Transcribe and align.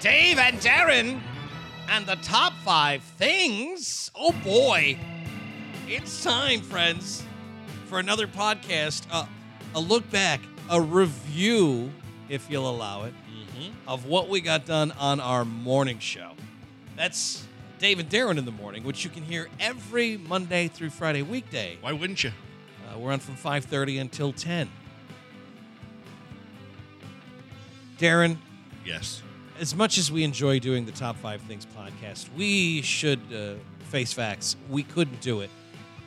Dave 0.00 0.38
and 0.38 0.58
Darren 0.58 1.20
and 1.88 2.06
the 2.06 2.16
top 2.16 2.52
five 2.64 3.02
things. 3.02 4.10
Oh 4.14 4.32
boy. 4.44 4.98
It's 5.88 6.22
time, 6.22 6.60
friends, 6.60 7.24
for 7.86 7.98
another 7.98 8.26
podcast. 8.26 9.06
Uh, 9.10 9.26
a 9.74 9.80
look 9.80 10.08
back, 10.10 10.40
a 10.70 10.80
review, 10.80 11.90
if 12.28 12.50
you'll 12.50 12.68
allow 12.68 13.04
it, 13.04 13.14
of 13.86 14.04
what 14.04 14.28
we 14.28 14.40
got 14.40 14.66
done 14.66 14.92
on 14.92 15.18
our 15.18 15.44
morning 15.44 15.98
show. 15.98 16.32
That's 16.96 17.44
Dave 17.78 17.98
and 17.98 18.08
Darren 18.08 18.38
in 18.38 18.44
the 18.44 18.52
morning, 18.52 18.84
which 18.84 19.02
you 19.02 19.10
can 19.10 19.22
hear 19.22 19.48
every 19.58 20.16
Monday 20.16 20.68
through 20.68 20.90
Friday 20.90 21.22
weekday. 21.22 21.78
Why 21.80 21.92
wouldn't 21.92 22.22
you? 22.22 22.32
Uh, 22.88 22.98
we're 22.98 23.12
on 23.12 23.18
from 23.20 23.36
5.30 23.36 24.00
until 24.00 24.32
10. 24.32 24.68
Darren, 27.98 28.36
Yes. 28.84 29.22
As 29.58 29.74
much 29.74 29.98
as 29.98 30.10
we 30.10 30.24
enjoy 30.24 30.58
doing 30.58 30.86
the 30.86 30.92
Top 30.92 31.16
Five 31.16 31.40
Things 31.42 31.66
podcast, 31.76 32.28
we 32.36 32.82
should 32.82 33.20
uh, 33.32 33.54
face 33.86 34.12
facts. 34.12 34.56
We 34.70 34.82
couldn't 34.82 35.20
do 35.20 35.40
it 35.40 35.50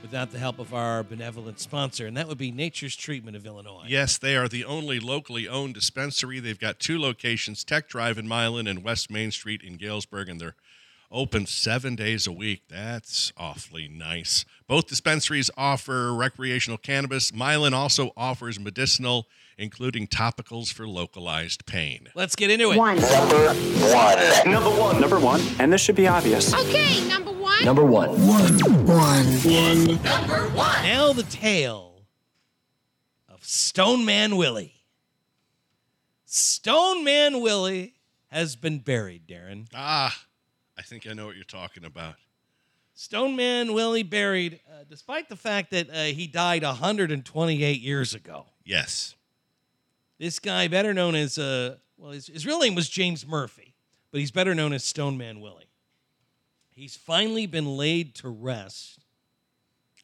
without 0.02 0.32
the 0.32 0.40
help 0.40 0.60
of 0.60 0.74
our 0.74 1.04
benevolent 1.04 1.60
sponsor, 1.60 2.08
and 2.08 2.18
that 2.18 2.28
would 2.28 2.38
be 2.38 2.52
Nature's 2.52 2.96
Treatment 2.96 3.36
of 3.36 3.46
Illinois. 3.46 3.86
Yes, 3.88 4.18
they 4.18 4.36
are 4.36 4.48
the 4.48 4.66
only 4.66 5.00
locally 5.00 5.48
owned 5.48 5.74
dispensary. 5.74 6.40
They've 6.40 6.60
got 6.60 6.80
two 6.80 7.00
locations 7.00 7.64
Tech 7.64 7.88
Drive 7.88 8.18
in 8.18 8.28
Milan 8.28 8.68
and 8.68 8.84
West 8.84 9.12
Main 9.12 9.32
Street 9.32 9.62
in 9.62 9.78
Galesburg, 9.78 10.30
and 10.30 10.40
they're 10.40 10.56
open 11.12 11.46
seven 11.46 11.96
days 11.96 12.26
a 12.26 12.32
week. 12.32 12.64
That's 12.70 13.34
awfully 13.38 13.88
nice. 13.88 14.46
Both 14.68 14.88
dispensaries 14.88 15.52
offer 15.58 16.14
recreational 16.14 16.78
cannabis. 16.78 17.34
Milan 17.34 17.74
also 17.74 18.12
offers 18.16 18.60
medicinal, 18.60 19.28
including 19.62 20.08
topicals 20.08 20.74
for 20.74 20.88
localized 20.88 21.66
pain. 21.68 22.10
Let's 22.16 22.36
get 22.36 22.50
into 22.50 22.72
it. 22.72 22.78
One. 22.78 23.00
Number 23.00 23.38
one. 23.46 24.52
Number 24.52 24.70
one. 24.70 25.02
Number 25.02 25.20
one. 25.20 25.42
And 25.60 25.72
this 25.72 25.82
should 25.82 25.96
be 25.96 26.08
obvious. 26.08 26.54
Okay, 26.54 27.08
number 27.08 27.32
one. 27.32 27.64
Number 27.64 27.86
one. 27.86 28.10
Number 28.58 28.84
one. 28.84 29.86
Number 30.04 30.50
one. 30.50 30.84
Now 30.84 31.14
the 31.14 31.24
tale 31.30 32.04
of 33.30 33.46
Stoneman 33.46 34.36
Willie. 34.36 34.74
Stoneman 36.26 37.42
Willie 37.42 37.94
has 38.32 38.56
been 38.56 38.80
buried, 38.80 39.28
Darren. 39.28 39.68
Ah, 39.76 40.26
I 40.78 40.82
think 40.82 41.06
I 41.08 41.14
know 41.14 41.28
what 41.28 41.36
you're 41.36 41.44
talking 41.44 41.86
about. 41.86 42.16
Stoneman 42.96 43.74
Willie 43.74 44.04
buried, 44.04 44.60
uh, 44.70 44.86
despite 44.90 45.30
the 45.30 45.36
fact 45.36 45.72
that 45.72 45.90
uh, 45.90 46.04
he 46.06 46.28
died 46.28 46.64
128 46.64 47.82
years 47.82 48.14
ago. 48.14 48.46
Yes. 48.64 49.16
This 50.22 50.38
guy, 50.38 50.68
better 50.68 50.94
known 50.94 51.16
as, 51.16 51.40
uh, 51.40 51.78
well, 51.98 52.12
his, 52.12 52.28
his 52.28 52.46
real 52.46 52.60
name 52.60 52.76
was 52.76 52.88
James 52.88 53.26
Murphy, 53.26 53.74
but 54.12 54.20
he's 54.20 54.30
better 54.30 54.54
known 54.54 54.72
as 54.72 54.84
Stoneman 54.84 55.42
Willie. 55.42 55.72
He's 56.70 56.96
finally 56.96 57.48
been 57.48 57.76
laid 57.76 58.14
to 58.18 58.30
rest. 58.30 59.00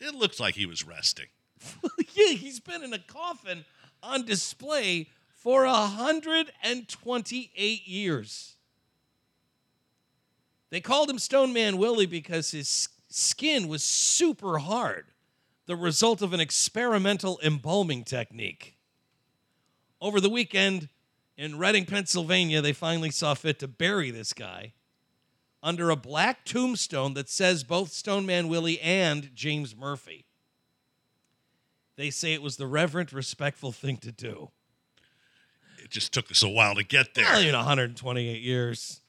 It 0.02 0.16
looks 0.16 0.40
like 0.40 0.56
he 0.56 0.66
was 0.66 0.84
resting. 0.84 1.28
yeah, 2.16 2.32
he's 2.32 2.60
been 2.60 2.84
in 2.84 2.94
a 2.94 3.00
coffin 3.00 3.64
on 4.02 4.26
display 4.26 5.10
for 5.36 5.68
128 5.68 7.88
years. 7.88 8.56
They 10.72 10.82
called 10.82 11.12
him 11.12 11.20
Stoneman 11.20 11.78
Willie 11.78 12.08
because 12.08 12.50
his 12.50 12.90
skin 13.08 13.68
was 13.68 13.84
super 13.84 14.58
hard, 14.58 15.06
the 15.68 15.76
result 15.76 16.24
of 16.24 16.34
an 16.34 16.40
experimental 16.40 17.40
embalming 17.44 18.04
technique. 18.04 18.77
Over 20.00 20.22
the 20.22 20.30
weekend 20.30 20.90
in 21.38 21.58
Reading, 21.58 21.86
Pennsylvania, 21.86 22.62
they 22.62 22.74
finally 22.74 23.12
saw 23.12 23.34
fit 23.34 23.60
to 23.60 23.68
bury 23.68 24.12
this 24.12 24.34
guy 24.34 24.74
under 25.64 25.90
a 25.90 25.96
black 25.96 26.46
tombstone 26.46 27.14
that 27.16 27.30
says 27.30 27.64
both 27.64 27.92
Stoneman 27.92 28.48
Willie 28.48 28.80
and 28.80 29.34
James 29.34 29.76
Murphy. 29.76 30.26
They 31.96 32.12
say 32.12 32.34
it 32.34 32.44
was 32.44 32.58
the 32.58 32.68
reverent, 32.68 33.12
respectful 33.12 33.72
thing 33.72 33.98
to 33.98 34.12
do. 34.12 34.52
It 35.84 35.90
just 35.90 36.14
took 36.14 36.30
us 36.30 36.44
a 36.44 36.50
while 36.50 36.76
to 36.76 36.84
get 36.84 37.16
there. 37.16 37.26
Well, 37.26 37.42
you 37.42 37.52
know, 37.52 37.58
128 37.60 38.42
years. 38.42 39.02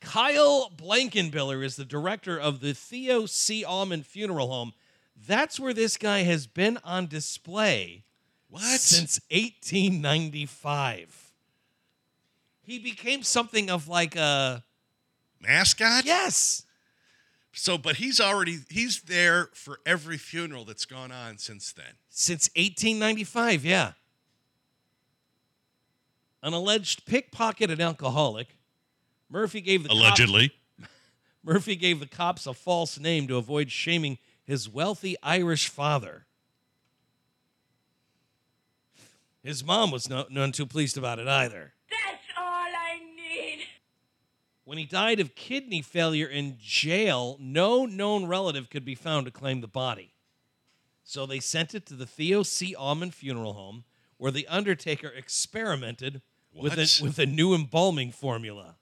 Kyle 0.00 0.70
Blankenbiller 0.70 1.64
is 1.64 1.76
the 1.76 1.84
director 1.84 2.38
of 2.38 2.60
the 2.60 2.72
Theo 2.72 3.26
C. 3.26 3.64
Auman 3.66 4.04
Funeral 4.04 4.48
Home. 4.48 4.72
That's 5.26 5.58
where 5.60 5.74
this 5.74 5.96
guy 5.96 6.22
has 6.22 6.46
been 6.46 6.78
on 6.84 7.06
display 7.06 8.04
what? 8.48 8.80
since 8.80 9.20
1895. 9.30 11.32
He 12.62 12.78
became 12.78 13.22
something 13.22 13.70
of 13.70 13.88
like 13.88 14.16
a 14.16 14.64
Mascot? 15.40 16.04
yes. 16.04 16.62
So, 17.52 17.78
but 17.78 17.96
he's 17.96 18.20
already 18.20 18.58
he's 18.68 19.00
there 19.02 19.48
for 19.54 19.80
every 19.86 20.18
funeral 20.18 20.66
that's 20.66 20.84
gone 20.84 21.10
on 21.10 21.38
since 21.38 21.72
then. 21.72 21.94
Since 22.10 22.50
1895, 22.54 23.64
yeah. 23.64 23.92
An 26.42 26.52
alleged 26.52 27.06
pickpocket 27.06 27.70
and 27.70 27.80
alcoholic, 27.80 28.48
Murphy 29.30 29.62
gave 29.62 29.84
the 29.84 29.92
Allegedly. 29.92 30.52
Murphy 31.42 31.76
gave 31.76 31.98
the 31.98 32.06
cops 32.06 32.46
a 32.46 32.52
false 32.52 32.98
name 32.98 33.26
to 33.28 33.36
avoid 33.36 33.70
shaming 33.70 34.18
his 34.44 34.68
wealthy 34.68 35.16
Irish 35.22 35.68
father. 35.68 36.25
His 39.46 39.62
mom 39.62 39.92
was 39.92 40.10
no, 40.10 40.26
none 40.28 40.50
too 40.50 40.66
pleased 40.66 40.98
about 40.98 41.20
it 41.20 41.28
either. 41.28 41.72
That's 41.88 42.24
all 42.36 42.42
I 42.44 42.98
need. 43.14 43.60
When 44.64 44.76
he 44.76 44.84
died 44.84 45.20
of 45.20 45.36
kidney 45.36 45.82
failure 45.82 46.26
in 46.26 46.56
jail, 46.60 47.36
no 47.38 47.86
known 47.86 48.26
relative 48.26 48.68
could 48.70 48.84
be 48.84 48.96
found 48.96 49.24
to 49.26 49.30
claim 49.30 49.60
the 49.60 49.68
body. 49.68 50.14
So 51.04 51.26
they 51.26 51.38
sent 51.38 51.76
it 51.76 51.86
to 51.86 51.94
the 51.94 52.06
Theo 52.06 52.42
C. 52.42 52.74
Auman 52.76 53.14
Funeral 53.14 53.52
Home, 53.52 53.84
where 54.16 54.32
the 54.32 54.48
undertaker 54.48 55.06
experimented 55.06 56.22
with 56.52 56.72
a, 56.72 57.00
with 57.00 57.20
a 57.20 57.26
new 57.26 57.54
embalming 57.54 58.10
formula. 58.10 58.74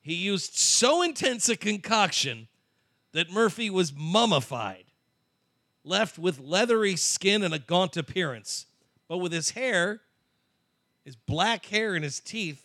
He 0.00 0.14
used 0.14 0.56
so 0.56 1.00
intense 1.00 1.48
a 1.48 1.56
concoction 1.56 2.48
that 3.12 3.30
Murphy 3.30 3.70
was 3.70 3.92
mummified, 3.94 4.86
left 5.84 6.18
with 6.18 6.40
leathery 6.40 6.96
skin 6.96 7.44
and 7.44 7.54
a 7.54 7.60
gaunt 7.60 7.96
appearance, 7.96 8.66
but 9.08 9.18
with 9.18 9.32
his 9.32 9.50
hair, 9.50 10.00
his 11.04 11.16
black 11.16 11.66
hair 11.66 11.94
and 11.94 12.04
his 12.04 12.20
teeth 12.20 12.64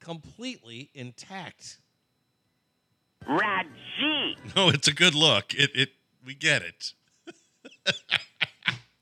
completely 0.00 0.90
intact. 0.94 1.78
Raji. 3.26 3.68
No, 4.56 4.68
it's 4.70 4.88
a 4.88 4.94
good 4.94 5.14
look. 5.14 5.52
It 5.54 5.70
it 5.74 5.90
we 6.24 6.34
get 6.34 6.62
it. 6.62 6.92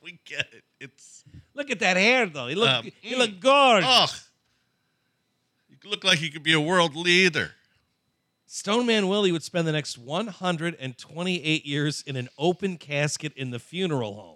we 0.03 0.19
get 0.25 0.49
it. 0.53 0.65
It's 0.81 1.25
Look 1.55 1.71
at 1.71 1.79
that 1.81 1.97
hair, 1.97 2.27
though. 2.27 2.49
He 2.49 2.55
look, 2.55 2.69
Um, 2.69 2.91
he 3.01 3.17
look 3.17 3.41
gorgeous. 3.41 3.89
oh, 3.89 4.15
you 5.69 5.91
look 5.91 6.05
like 6.05 6.21
you 6.21 6.31
could 6.31 6.43
be 6.43 6.53
a 6.53 6.61
world 6.61 6.95
leader. 6.95 7.53
Stoneman 8.47 9.09
Willie 9.09 9.33
would 9.33 9.43
spend 9.43 9.67
the 9.67 9.73
next 9.73 9.97
128 9.99 11.67
years 11.67 12.03
in 12.07 12.17
an 12.17 12.29
open 12.39 12.77
casket 12.77 13.33
in 13.35 13.51
the 13.51 13.59
funeral 13.59 14.15
home. 14.15 14.36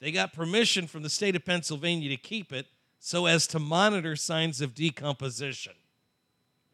They 0.00 0.12
got 0.12 0.32
permission 0.32 0.86
from 0.86 1.02
the 1.02 1.10
state 1.10 1.36
of 1.36 1.44
Pennsylvania 1.44 2.08
to 2.10 2.16
keep 2.16 2.52
it 2.52 2.66
so 2.98 3.26
as 3.26 3.46
to 3.48 3.58
monitor 3.58 4.16
signs 4.16 4.60
of 4.60 4.74
decomposition. 4.74 5.72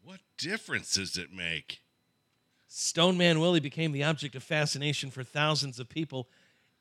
What 0.03 0.19
difference 0.37 0.95
does 0.95 1.17
it 1.17 1.31
make? 1.31 1.81
Stoneman 2.67 3.39
Willie 3.39 3.59
became 3.59 3.91
the 3.91 4.03
object 4.03 4.35
of 4.35 4.43
fascination 4.43 5.11
for 5.11 5.23
thousands 5.23 5.79
of 5.79 5.87
people, 5.87 6.27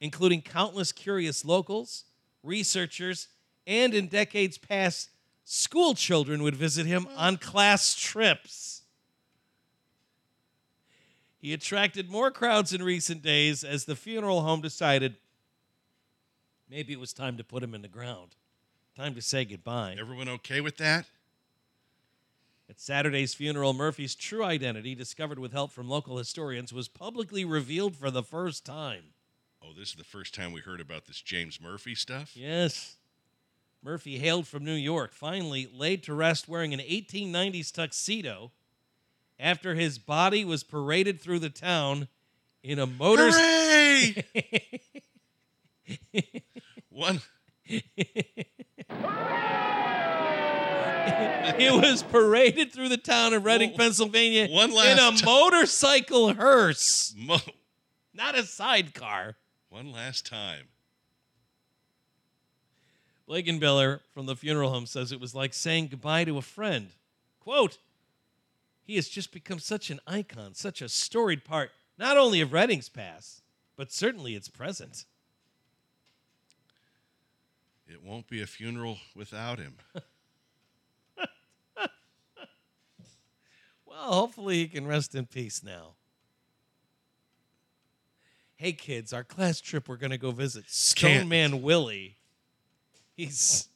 including 0.01 0.41
countless 0.41 0.91
curious 0.91 1.45
locals, 1.45 2.05
researchers, 2.43 3.29
and 3.67 3.95
in 3.95 4.09
decades 4.09 4.59
past, 4.59 5.11
school 5.45 5.95
children 5.95 6.43
would 6.43 6.57
visit 6.57 6.87
him 6.87 7.07
on 7.17 7.37
class 7.37 7.95
trips. 7.95 8.83
He 11.39 11.53
attracted 11.53 12.09
more 12.09 12.31
crowds 12.31 12.73
in 12.73 12.83
recent 12.83 13.21
days 13.23 13.63
as 13.63 13.85
the 13.85 13.97
funeral 13.97 14.43
home 14.43 14.61
decided 14.61 15.17
maybe 16.73 16.95
it 16.95 17.01
was 17.01 17.13
time 17.13 17.37
to 17.37 17.45
put 17.45 17.63
him 17.63 17.75
in 17.75 17.83
the 17.83 17.89
ground. 17.89 18.35
Time 18.97 19.15
to 19.15 19.23
say 19.23 19.45
goodbye. 19.45 19.95
Everyone 19.99 20.29
okay 20.29 20.61
with 20.63 20.79
that? 20.79 21.05
At 22.69 22.81
Saturday's 22.81 23.35
funeral, 23.35 23.75
Murphy's 23.75 24.15
true 24.15 24.43
identity, 24.43 24.95
discovered 24.95 25.39
with 25.39 25.53
help 25.53 25.71
from 25.71 25.91
local 25.91 26.17
historians, 26.17 26.73
was 26.73 26.89
publicly 26.89 27.45
revealed 27.45 27.95
for 27.95 28.11
the 28.11 28.23
first 28.23 28.65
time. 28.65 29.13
Oh, 29.63 29.75
this 29.79 29.91
is 29.91 29.97
the 29.97 30.05
first 30.05 30.35
time 30.35 30.53
we 30.53 30.63
heard 30.63 30.81
about 30.81 31.05
this 31.05 31.21
James 31.21 31.61
Murphy 31.61 31.95
stuff. 31.95 32.35
Yes. 32.35 32.97
Murphy 33.83 34.19
hailed 34.19 34.47
from 34.47 34.65
New 34.65 34.73
York, 34.73 35.13
finally 35.13 35.69
laid 35.71 36.03
to 36.05 36.15
rest 36.15 36.49
wearing 36.49 36.73
an 36.73 36.81
1890s 36.81 37.71
tuxedo 37.71 38.51
after 39.39 39.75
his 39.75 39.99
body 39.99 40.45
was 40.45 40.63
paraded 40.63 41.21
through 41.21 41.41
the 41.41 41.51
town 41.51 42.09
in 42.63 42.79
a 42.79 42.87
motor. 42.87 43.31
Hooray! 43.31 44.25
One 46.91 47.21
it 51.59 51.73
was 51.73 52.03
paraded 52.03 52.73
through 52.73 52.89
the 52.89 52.97
town 52.97 53.33
of 53.35 53.45
Reading, 53.45 53.71
Whoa. 53.71 53.77
Pennsylvania 53.79 54.49
One 54.49 54.71
in 54.71 54.77
last 54.77 55.23
a 55.23 55.25
ti- 55.25 55.31
motorcycle 55.31 56.35
hearse, 56.35 57.15
Mo- 57.17 57.39
not 58.15 58.37
a 58.39 58.45
sidecar. 58.45 59.37
One 59.69 59.91
last 59.91 60.27
time. 60.27 60.69
Blankenbiller 63.29 64.01
from 64.13 64.27
the 64.27 64.37
funeral 64.37 64.71
home 64.71 64.85
says 64.85 65.13
it 65.13 65.21
was 65.21 65.35
like 65.35 65.55
saying 65.55 65.89
goodbye 65.89 66.25
to 66.25 66.37
a 66.37 66.43
friend. 66.43 66.89
Quote, 67.41 67.79
he 68.85 68.97
has 68.97 69.09
just 69.09 69.33
become 69.33 69.59
such 69.59 69.89
an 69.91 70.01
icon, 70.07 70.55
such 70.55 70.83
a 70.83 70.89
storied 70.89 71.45
part, 71.45 71.71
not 71.97 72.19
only 72.19 72.41
of 72.43 72.53
Reading's 72.53 72.89
past, 72.91 73.43
but 73.77 73.91
certainly 73.93 74.35
its 74.35 74.49
present. 74.49 75.07
It 77.93 78.03
won't 78.03 78.27
be 78.27 78.41
a 78.41 78.47
funeral 78.47 78.99
without 79.15 79.59
him. 79.59 79.77
Well, 83.85 84.15
hopefully 84.15 84.57
he 84.57 84.69
can 84.69 84.87
rest 84.87 85.15
in 85.15 85.27
peace 85.27 85.63
now. 85.63 85.91
Hey 88.57 88.73
kids, 88.73 89.13
our 89.13 89.23
class 89.23 89.61
trip 89.61 89.87
we're 89.87 89.97
gonna 89.97 90.17
go 90.17 90.31
visit 90.31 90.65
Stoneman 90.67 91.61
Willie. 91.61 92.17
He's 93.15 93.69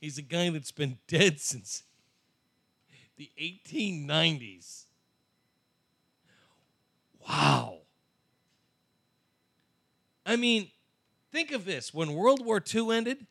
he's 0.00 0.16
a 0.16 0.22
guy 0.22 0.48
that's 0.50 0.70
been 0.70 0.98
dead 1.08 1.40
since 1.40 1.82
the 3.16 3.30
1890s. 3.38 4.84
Wow. 7.28 7.78
I 10.24 10.36
mean, 10.36 10.70
think 11.32 11.52
of 11.52 11.64
this. 11.64 11.94
When 11.94 12.14
World 12.14 12.44
War 12.44 12.62
II 12.74 12.90
ended, 12.90 13.26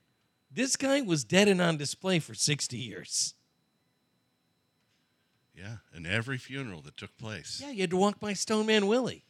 this 0.52 0.76
guy 0.76 1.02
was 1.02 1.24
dead 1.24 1.48
and 1.48 1.62
on 1.62 1.78
display 1.78 2.20
for 2.20 2.34
60 2.34 2.78
years. 2.78 3.34
Yeah, 5.54 5.78
and 5.94 6.06
every 6.06 6.38
funeral 6.38 6.82
that 6.82 6.98
took 6.98 7.18
place. 7.18 7.62
Yeah, 7.64 7.72
you 7.72 7.82
had 7.82 7.90
to 7.92 7.98
walk 7.98 8.20
by 8.20 8.34
Stoneman 8.34 8.88
Willie. 8.88 9.24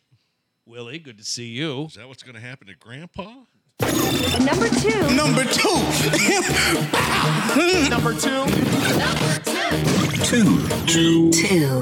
Willie, 0.65 0.97
good 0.97 1.19
to 1.19 1.23
see 1.23 1.45
you. 1.45 1.85
Is 1.85 1.93
that 1.93 2.07
what's 2.07 2.23
going 2.23 2.33
to 2.35 2.41
happen 2.41 2.65
to 2.67 2.75
Grandpa? 2.75 3.43
Number 4.41 4.69
two. 4.69 5.15
Number 5.15 5.43
two. 5.43 5.69
Number 7.89 8.13
two. 8.13 8.45
Two. 10.25 11.31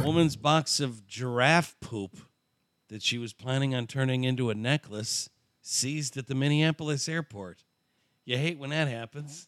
A 0.02 0.06
woman's 0.06 0.36
box 0.36 0.82
of 0.82 1.08
giraffe 1.08 1.78
poop 1.80 2.18
that 2.90 3.02
she 3.02 3.18
was 3.18 3.32
planning 3.32 3.74
on 3.74 3.88
turning 3.88 4.26
into 4.26 4.50
a 4.50 4.56
necklace 4.56 5.30
seized 5.64 6.18
at 6.18 6.28
the 6.28 6.36
Minneapolis 6.36 7.10
airport. 7.10 7.64
You 8.26 8.38
hate 8.38 8.60
when 8.60 8.70
that 8.70 8.88
happens. 8.88 9.48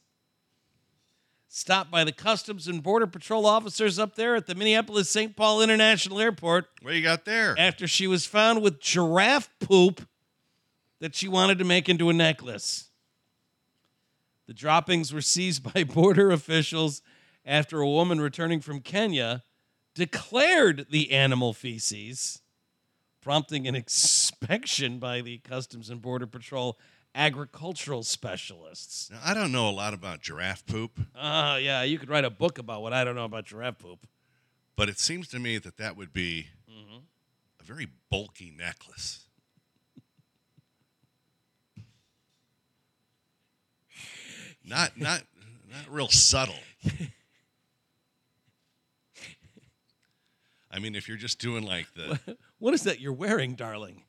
Stopped 1.47 1.91
by 1.91 2.03
the 2.03 2.11
Customs 2.11 2.67
and 2.67 2.81
Border 2.81 3.07
Patrol 3.07 3.45
officers 3.45 3.99
up 3.99 4.15
there 4.15 4.35
at 4.35 4.47
the 4.47 4.55
Minneapolis 4.55 5.09
St. 5.09 5.35
Paul 5.35 5.61
International 5.61 6.19
Airport 6.19 6.65
What 6.81 6.95
you 6.95 7.01
got 7.03 7.23
there? 7.25 7.55
after 7.57 7.87
she 7.87 8.07
was 8.07 8.25
found 8.25 8.61
with 8.61 8.81
giraffe 8.81 9.49
poop 9.59 10.01
that 10.99 11.15
she 11.15 11.27
wanted 11.27 11.59
to 11.59 11.63
make 11.63 11.87
into 11.87 12.09
a 12.09 12.13
necklace. 12.13 12.89
The 14.47 14.53
droppings 14.53 15.13
were 15.13 15.21
seized 15.21 15.71
by 15.73 15.83
border 15.93 16.31
officials 16.31 17.01
after 17.45 17.79
a 17.79 17.87
woman 17.89 18.19
returning 18.19 18.59
from 18.59 18.79
Kenya 18.81 19.43
declared 19.93 20.87
the 20.89 21.11
animal 21.11 21.53
feces, 21.53 22.41
prompting 23.25 23.67
an 23.67 23.75
inspection 23.85 24.99
by 24.99 25.19
the 25.19 25.39
Customs 25.39 25.89
and 25.89 25.99
Border 25.99 26.27
Patrol 26.27 26.77
agricultural 27.15 28.03
specialists. 28.03 29.09
Now, 29.09 29.17
I 29.25 29.33
don't 29.33 29.51
know 29.51 29.67
a 29.67 29.71
lot 29.71 29.95
about 29.95 30.21
giraffe 30.21 30.63
poop, 30.67 30.99
Oh, 31.19 31.55
yeah, 31.55 31.81
you 31.81 31.97
could 31.97 32.09
write 32.09 32.23
a 32.23 32.29
book 32.29 32.59
about 32.59 32.83
what 32.83 32.93
I 32.93 33.03
don't 33.03 33.15
know 33.15 33.25
about 33.25 33.45
giraffe 33.45 33.79
poop. 33.79 34.05
but 34.75 34.89
it 34.89 34.99
seems 34.99 35.27
to 35.29 35.39
me 35.39 35.57
that 35.57 35.77
that 35.77 35.97
would 35.97 36.13
be 36.13 36.49
mm-hmm. 36.69 36.97
a 37.59 37.63
very 37.63 37.87
bulky 38.11 38.53
necklace. 38.55 39.25
not 44.63 44.99
not 44.99 45.23
not 45.67 45.89
real 45.89 46.09
subtle. 46.09 46.59
I 50.75 50.79
mean, 50.79 50.93
if 50.93 51.07
you're 51.07 51.15
just 51.15 51.39
doing 51.39 51.63
like 51.63 51.87
the 51.93 52.19
What 52.59 52.73
is 52.73 52.83
that 52.83 52.99
you're 52.99 53.13
wearing, 53.13 53.55
darling? 53.55 54.03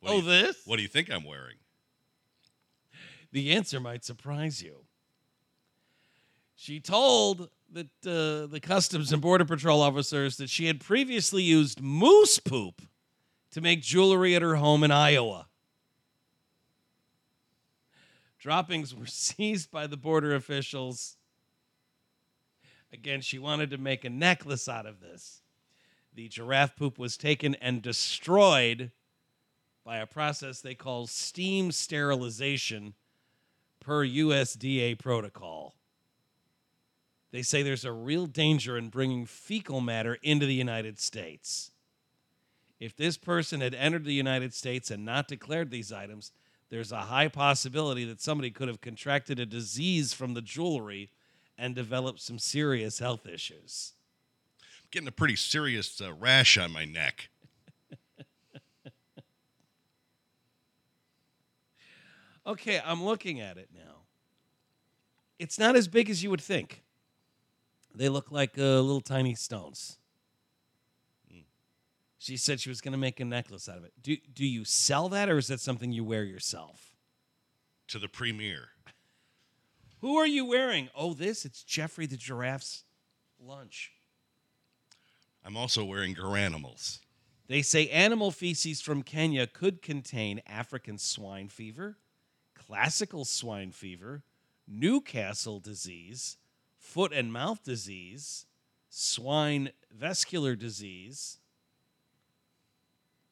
what 0.00 0.10
oh, 0.10 0.20
do 0.20 0.26
you, 0.26 0.42
this? 0.42 0.62
what 0.64 0.76
do 0.76 0.82
you 0.82 0.88
think 0.88 1.10
I'm 1.10 1.24
wearing? 1.24 1.56
The 3.30 3.52
answer 3.52 3.78
might 3.78 4.02
surprise 4.02 4.62
you. 4.62 4.86
She 6.54 6.80
told 6.80 7.50
that 7.72 7.88
uh, 8.06 8.50
the 8.50 8.60
Customs 8.62 9.12
and 9.12 9.20
Border 9.20 9.44
Patrol 9.44 9.82
officers 9.82 10.38
that 10.38 10.48
she 10.48 10.66
had 10.66 10.80
previously 10.80 11.42
used 11.42 11.82
moose 11.82 12.38
poop 12.38 12.80
to 13.50 13.60
make 13.60 13.82
jewelry 13.82 14.34
at 14.34 14.40
her 14.40 14.56
home 14.56 14.82
in 14.82 14.90
Iowa. 14.90 15.46
Droppings 18.38 18.94
were 18.94 19.06
seized 19.06 19.70
by 19.70 19.86
the 19.86 19.98
border 19.98 20.34
officials. 20.34 21.18
Again, 22.94 23.20
she 23.20 23.38
wanted 23.38 23.70
to 23.70 23.78
make 23.78 24.06
a 24.06 24.10
necklace 24.10 24.68
out 24.68 24.86
of 24.86 25.00
this. 25.00 25.42
The 26.16 26.28
giraffe 26.28 26.76
poop 26.76 26.98
was 26.98 27.18
taken 27.18 27.54
and 27.56 27.82
destroyed 27.82 28.90
by 29.84 29.98
a 29.98 30.06
process 30.06 30.62
they 30.62 30.74
call 30.74 31.06
steam 31.06 31.70
sterilization 31.70 32.94
per 33.80 34.02
USDA 34.04 34.98
protocol. 34.98 35.74
They 37.32 37.42
say 37.42 37.62
there's 37.62 37.84
a 37.84 37.92
real 37.92 38.24
danger 38.24 38.78
in 38.78 38.88
bringing 38.88 39.26
fecal 39.26 39.82
matter 39.82 40.16
into 40.22 40.46
the 40.46 40.54
United 40.54 40.98
States. 40.98 41.70
If 42.80 42.96
this 42.96 43.18
person 43.18 43.60
had 43.60 43.74
entered 43.74 44.06
the 44.06 44.14
United 44.14 44.54
States 44.54 44.90
and 44.90 45.04
not 45.04 45.28
declared 45.28 45.70
these 45.70 45.92
items, 45.92 46.32
there's 46.70 46.92
a 46.92 47.02
high 47.02 47.28
possibility 47.28 48.06
that 48.06 48.22
somebody 48.22 48.50
could 48.50 48.68
have 48.68 48.80
contracted 48.80 49.38
a 49.38 49.44
disease 49.44 50.14
from 50.14 50.32
the 50.32 50.40
jewelry 50.40 51.10
and 51.58 51.74
developed 51.74 52.20
some 52.22 52.38
serious 52.38 53.00
health 53.00 53.26
issues. 53.26 53.92
I'm 54.86 54.90
getting 54.92 55.08
a 55.08 55.12
pretty 55.12 55.34
serious 55.34 56.00
uh, 56.00 56.12
rash 56.12 56.56
on 56.56 56.70
my 56.70 56.84
neck. 56.84 57.28
Okay, 62.46 62.80
I'm 62.84 63.02
looking 63.02 63.40
at 63.40 63.56
it 63.58 63.70
now. 63.74 64.04
It's 65.36 65.58
not 65.58 65.74
as 65.74 65.88
big 65.88 66.08
as 66.08 66.22
you 66.22 66.30
would 66.30 66.40
think. 66.40 66.84
They 67.92 68.08
look 68.08 68.30
like 68.30 68.56
uh, 68.56 68.78
little 68.80 69.00
tiny 69.00 69.34
stones. 69.34 69.98
She 72.18 72.36
said 72.36 72.60
she 72.60 72.68
was 72.68 72.80
going 72.80 72.92
to 72.92 72.98
make 72.98 73.18
a 73.18 73.24
necklace 73.24 73.68
out 73.68 73.78
of 73.78 73.84
it. 73.84 73.94
Do, 74.00 74.16
do 74.32 74.46
you 74.46 74.64
sell 74.64 75.08
that 75.08 75.28
or 75.28 75.38
is 75.38 75.48
that 75.48 75.58
something 75.58 75.90
you 75.90 76.04
wear 76.04 76.22
yourself? 76.22 76.94
To 77.88 77.98
the 77.98 78.08
premiere. 78.08 78.68
Who 80.00 80.16
are 80.16 80.26
you 80.26 80.44
wearing? 80.44 80.88
Oh, 80.94 81.14
this? 81.14 81.44
It's 81.44 81.64
Jeffrey 81.64 82.06
the 82.06 82.16
giraffe's 82.16 82.84
lunch. 83.40 83.95
I'm 85.46 85.56
also 85.56 85.84
wearing 85.84 86.16
Garanimals. 86.16 86.98
They 87.46 87.62
say 87.62 87.88
animal 87.90 88.32
feces 88.32 88.80
from 88.80 89.04
Kenya 89.04 89.46
could 89.46 89.80
contain 89.80 90.42
African 90.44 90.98
swine 90.98 91.48
fever, 91.48 91.98
classical 92.56 93.24
swine 93.24 93.70
fever, 93.70 94.24
Newcastle 94.66 95.60
disease, 95.60 96.36
foot 96.76 97.12
and 97.12 97.32
mouth 97.32 97.62
disease, 97.62 98.46
swine 98.90 99.70
vesicular 99.96 100.56
disease. 100.56 101.38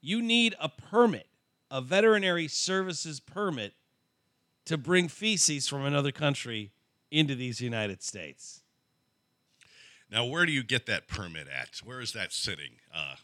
You 0.01 0.23
need 0.23 0.55
a 0.61 0.69
permit, 0.69 1.27
a 1.69 1.81
veterinary 1.81 2.47
services 2.47 3.19
permit, 3.19 3.73
to 4.67 4.79
bring 4.79 5.09
feces 5.09 5.67
from 5.67 5.85
another 5.85 6.13
country 6.13 6.71
into 7.11 7.35
these 7.35 7.61
United 7.61 8.05
States. 8.05 8.64
Now, 10.11 10.25
where 10.25 10.47
do 10.47 10.53
you 10.53 10.63
get 10.63 10.87
that 10.87 11.09
permit 11.09 11.49
at? 11.49 11.81
Where 11.85 12.01
is 12.01 12.13
that 12.13 12.33
sitting? 12.33 12.77
Uh, 12.95 13.17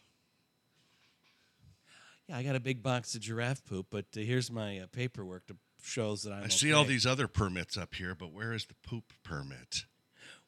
Yeah, 2.28 2.38
I 2.38 2.42
got 2.42 2.56
a 2.56 2.60
big 2.60 2.82
box 2.82 3.14
of 3.14 3.20
giraffe 3.20 3.64
poop, 3.64 3.86
but 3.90 4.06
uh, 4.16 4.20
here's 4.20 4.50
my 4.50 4.78
uh, 4.80 4.86
paperwork 4.90 5.46
to 5.48 5.56
shows 5.82 6.22
that 6.22 6.32
I'm. 6.32 6.44
I 6.44 6.48
see 6.48 6.72
all 6.72 6.84
these 6.84 7.06
other 7.06 7.26
permits 7.26 7.76
up 7.76 7.94
here, 7.94 8.14
but 8.14 8.32
where 8.32 8.52
is 8.52 8.66
the 8.66 8.74
poop 8.88 9.12
permit? 9.22 9.84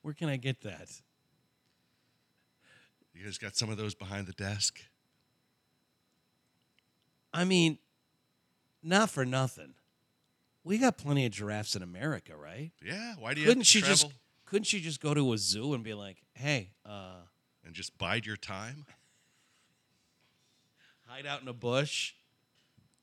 Where 0.02 0.14
can 0.14 0.28
I 0.28 0.36
get 0.36 0.62
that? 0.62 0.90
You 3.14 3.24
guys 3.24 3.38
got 3.38 3.56
some 3.56 3.70
of 3.70 3.76
those 3.76 3.94
behind 3.94 4.26
the 4.26 4.32
desk? 4.32 4.80
I 7.32 7.44
mean, 7.44 7.78
not 8.82 9.10
for 9.10 9.24
nothing. 9.24 9.74
We 10.64 10.78
got 10.78 10.96
plenty 10.98 11.26
of 11.26 11.32
giraffes 11.32 11.74
in 11.76 11.82
America, 11.82 12.36
right? 12.36 12.72
Yeah. 12.84 13.14
Why 13.18 13.34
do 13.34 13.40
you 13.40 13.46
Couldn't 13.46 13.60
have 13.60 13.66
to 13.66 13.70
she 13.70 13.80
travel 13.80 13.94
just 13.96 14.12
couldn't 14.52 14.70
you 14.70 14.80
just 14.80 15.00
go 15.00 15.14
to 15.14 15.32
a 15.32 15.38
zoo 15.38 15.72
and 15.72 15.82
be 15.82 15.94
like, 15.94 16.22
"Hey, 16.34 16.72
uh, 16.84 17.22
and 17.64 17.74
just 17.74 17.96
bide 17.96 18.26
your 18.26 18.36
time? 18.36 18.84
hide 21.08 21.24
out 21.24 21.40
in 21.40 21.48
a 21.48 21.54
bush"? 21.54 22.12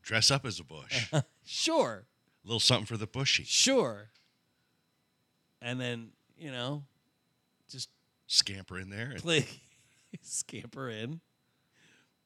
Dress 0.04 0.30
up 0.30 0.46
as 0.46 0.60
a 0.60 0.64
bush. 0.64 1.12
Sure. 1.44 2.06
A 2.46 2.48
little 2.48 2.60
something 2.60 2.86
for 2.86 2.98
the 2.98 3.08
bushy. 3.08 3.44
sure. 3.44 4.12
And 5.60 5.82
then 5.82 6.12
you 6.38 6.52
know, 6.52 6.84
just 7.68 7.90
Scamper 8.28 8.78
in 8.78 8.92
there. 8.92 9.10
And, 9.10 9.20
play, 9.20 9.48
scamper 10.22 10.88
in, 10.88 11.20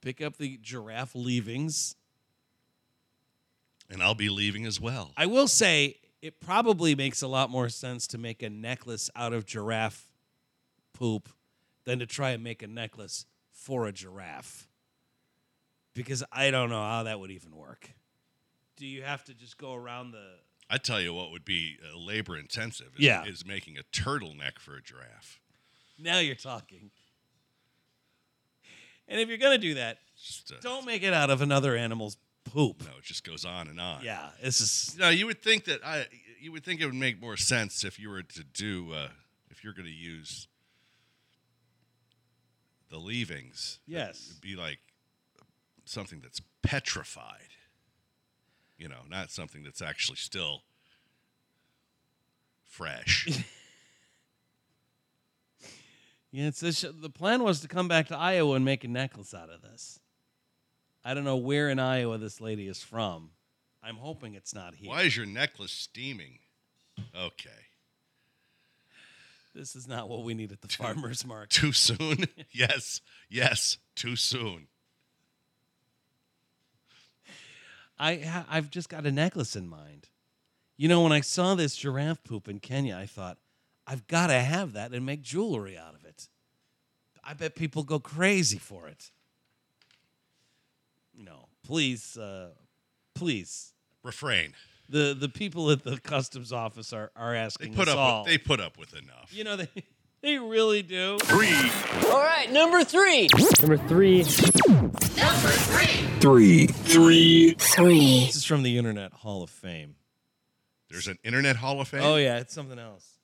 pick 0.02 0.20
up 0.22 0.36
the 0.36 0.60
giraffe 0.62 1.16
leavings. 1.16 1.96
and 3.90 4.04
I'll 4.04 4.16
be 4.16 4.28
leaving 4.28 4.66
as 4.66 4.82
well. 4.82 5.14
I 5.16 5.28
will 5.28 5.48
say 5.48 6.02
it 6.24 6.40
probably 6.40 6.96
makes 6.96 7.22
a 7.22 7.28
lot 7.28 7.50
more 7.50 7.68
sense 7.68 8.08
to 8.08 8.18
make 8.18 8.42
a 8.42 8.50
necklace 8.50 9.10
out 9.14 9.34
of 9.34 9.46
giraffe 9.46 10.08
poop 10.94 11.28
than 11.84 12.00
to 12.00 12.06
try 12.06 12.30
and 12.30 12.42
make 12.42 12.64
a 12.64 12.68
necklace 12.68 13.26
for 13.52 13.86
a 13.88 13.92
giraffe. 13.92 14.70
Because 15.94 16.24
I 16.32 16.50
don't 16.50 16.70
know 16.70 16.82
how 16.82 17.04
that 17.04 17.20
would 17.20 17.30
even 17.30 17.54
work. 17.54 17.92
Do 18.78 18.88
you 18.88 19.04
have 19.04 19.26
to 19.26 19.34
just 19.34 19.58
go 19.58 19.74
around 19.76 20.12
the 20.12 20.24
I 20.70 20.78
tell 20.78 21.02
you 21.02 21.14
what 21.14 21.32
would 21.32 21.44
be 21.44 21.76
uh, 21.84 21.98
labor 21.98 22.38
intensive 22.38 22.88
is, 22.98 23.04
Yeah. 23.04 23.26
is 23.26 23.46
making 23.46 23.78
a 23.78 23.84
turtleneck 23.92 24.60
for 24.60 24.78
a 24.78 24.82
giraffe. 24.82 25.42
Now 26.00 26.20
you're 26.20 26.36
talking. 26.36 26.90
And 29.10 29.20
if 29.20 29.28
you're 29.28 29.38
going 29.38 29.60
to 29.60 29.68
do 29.68 29.74
that, 29.74 29.98
Just, 30.18 30.54
uh, 30.54 30.56
don't 30.62 30.86
make 30.86 31.04
it 31.04 31.14
out 31.14 31.30
of 31.30 31.42
another 31.42 31.76
animal's 31.76 32.16
poop. 32.44 32.84
no, 32.84 32.98
it 32.98 33.04
just 33.04 33.24
goes 33.24 33.46
on 33.46 33.68
and 33.68 33.80
on. 33.80 34.04
Yeah, 34.04 34.30
this 34.42 34.62
is 34.62 34.96
No, 34.98 35.10
you 35.10 35.26
would 35.26 35.42
think 35.42 35.66
that 35.66 35.84
I 35.86 36.06
you 36.40 36.52
would 36.52 36.64
think 36.64 36.82
it 36.82 36.86
would 36.86 36.96
make 36.96 37.22
more 37.22 37.38
sense 37.38 37.84
if 37.84 38.00
you 38.00 38.10
were 38.10 38.24
to 38.24 38.44
do 38.44 38.94
uh, 38.94 39.08
if 39.50 39.64
you're 39.64 39.74
going 39.74 39.88
to 39.88 39.92
use 39.92 40.48
the 42.90 42.98
leavings. 42.98 43.80
Yes. 43.88 44.28
it'd 44.30 44.42
be 44.42 44.56
like 44.56 44.80
something 45.86 46.20
that's 46.22 46.42
petrified. 46.62 47.50
You 48.78 48.90
know, 48.90 49.02
not 49.10 49.32
something 49.32 49.64
that's 49.64 49.82
actually 49.82 50.18
still 50.18 50.64
fresh. 52.66 53.28
Yeah, 56.34 56.48
it's 56.48 56.62
this, 56.62 56.84
the 57.00 57.12
plan 57.12 57.44
was 57.44 57.60
to 57.60 57.68
come 57.68 57.88
back 57.88 58.08
to 58.08 58.18
Iowa 58.18 58.56
and 58.56 58.66
make 58.66 58.84
a 58.84 58.88
necklace 58.88 59.36
out 59.36 59.52
of 59.52 59.62
this. 59.62 60.00
I 61.04 61.14
don't 61.14 61.24
know 61.24 61.38
where 61.38 61.70
in 61.70 61.80
Iowa 61.80 62.18
this 62.18 62.40
lady 62.40 62.68
is 62.68 62.82
from. 62.82 63.32
I'm 63.84 63.98
hoping 63.98 64.36
it's 64.36 64.56
not 64.56 64.76
here. 64.76 64.90
Why 64.90 65.02
is 65.02 65.18
your 65.18 65.26
necklace 65.26 65.72
steaming? 65.72 66.40
Okay. 67.16 67.50
This 69.54 69.76
is 69.76 69.88
not 69.88 70.10
what 70.10 70.24
we 70.24 70.34
need 70.34 70.52
at 70.52 70.62
the 70.62 70.68
farmers 70.68 71.26
market. 71.28 71.50
Too 71.52 71.74
soon? 71.74 72.26
yes. 72.52 73.02
Yes. 73.30 73.78
Too 73.96 74.16
soon. 74.16 74.68
I 78.00 78.44
I've 78.50 78.70
just 78.70 78.90
got 78.90 79.06
a 79.06 79.12
necklace 79.12 79.56
in 79.56 79.68
mind. 79.68 80.10
You 80.78 80.88
know, 80.88 81.02
when 81.02 81.12
I 81.12 81.22
saw 81.22 81.54
this 81.54 81.76
giraffe 81.76 82.24
poop 82.24 82.48
in 82.48 82.60
Kenya, 82.60 82.98
I 82.98 83.06
thought 83.06 83.38
I've 83.86 84.08
got 84.08 84.28
to 84.28 84.40
have 84.40 84.74
that 84.74 84.94
and 84.94 85.06
make 85.06 85.22
jewelry 85.22 85.78
out 85.78 85.94
of 85.94 86.04
it. 86.04 86.28
I 87.24 87.34
bet 87.34 87.56
people 87.56 87.84
go 87.84 88.00
crazy 88.00 88.58
for 88.58 88.88
it. 88.88 89.12
No, 91.16 91.48
please, 91.64 92.18
uh, 92.18 92.50
please. 93.16 93.74
Refrain. 94.04 94.54
The 94.90 95.16
the 95.18 95.30
people 95.30 95.72
at 95.72 95.84
the 95.84 95.98
customs 96.00 96.52
office 96.52 96.92
are 96.94 97.12
are 97.16 97.34
asking 97.34 97.72
They 97.72 97.78
put 97.78 97.88
us 97.88 97.94
up 97.94 98.00
all. 98.00 98.24
with, 98.24 98.32
they 98.32 98.38
put 98.38 98.60
up 98.60 98.78
with 98.78 98.94
enough. 98.94 99.30
you 99.32 99.44
know 99.44 99.56
they 99.56 99.70
they 100.22 100.38
really 100.38 100.82
do. 100.84 101.18
Three. 101.24 101.56
All 102.12 102.22
right, 102.22 102.52
number 102.52 102.84
three. 102.84 103.28
Number 103.62 103.78
three. 103.78 104.24
Three. 106.68 107.56
This 108.26 108.36
is 108.36 108.46
from 108.46 108.64
the 108.64 108.78
Internet 108.78 109.14
Hall 109.14 109.44
of 109.44 109.50
Fame. 109.50 109.96
There's 110.90 111.08
an 111.08 111.18
internet 111.24 111.56
hall 111.56 111.82
of 111.82 111.88
fame. 111.88 112.02
Oh 112.04 112.18
yeah, 112.18 112.38
it's 112.38 112.54
something 112.54 112.78
else. 112.78 113.18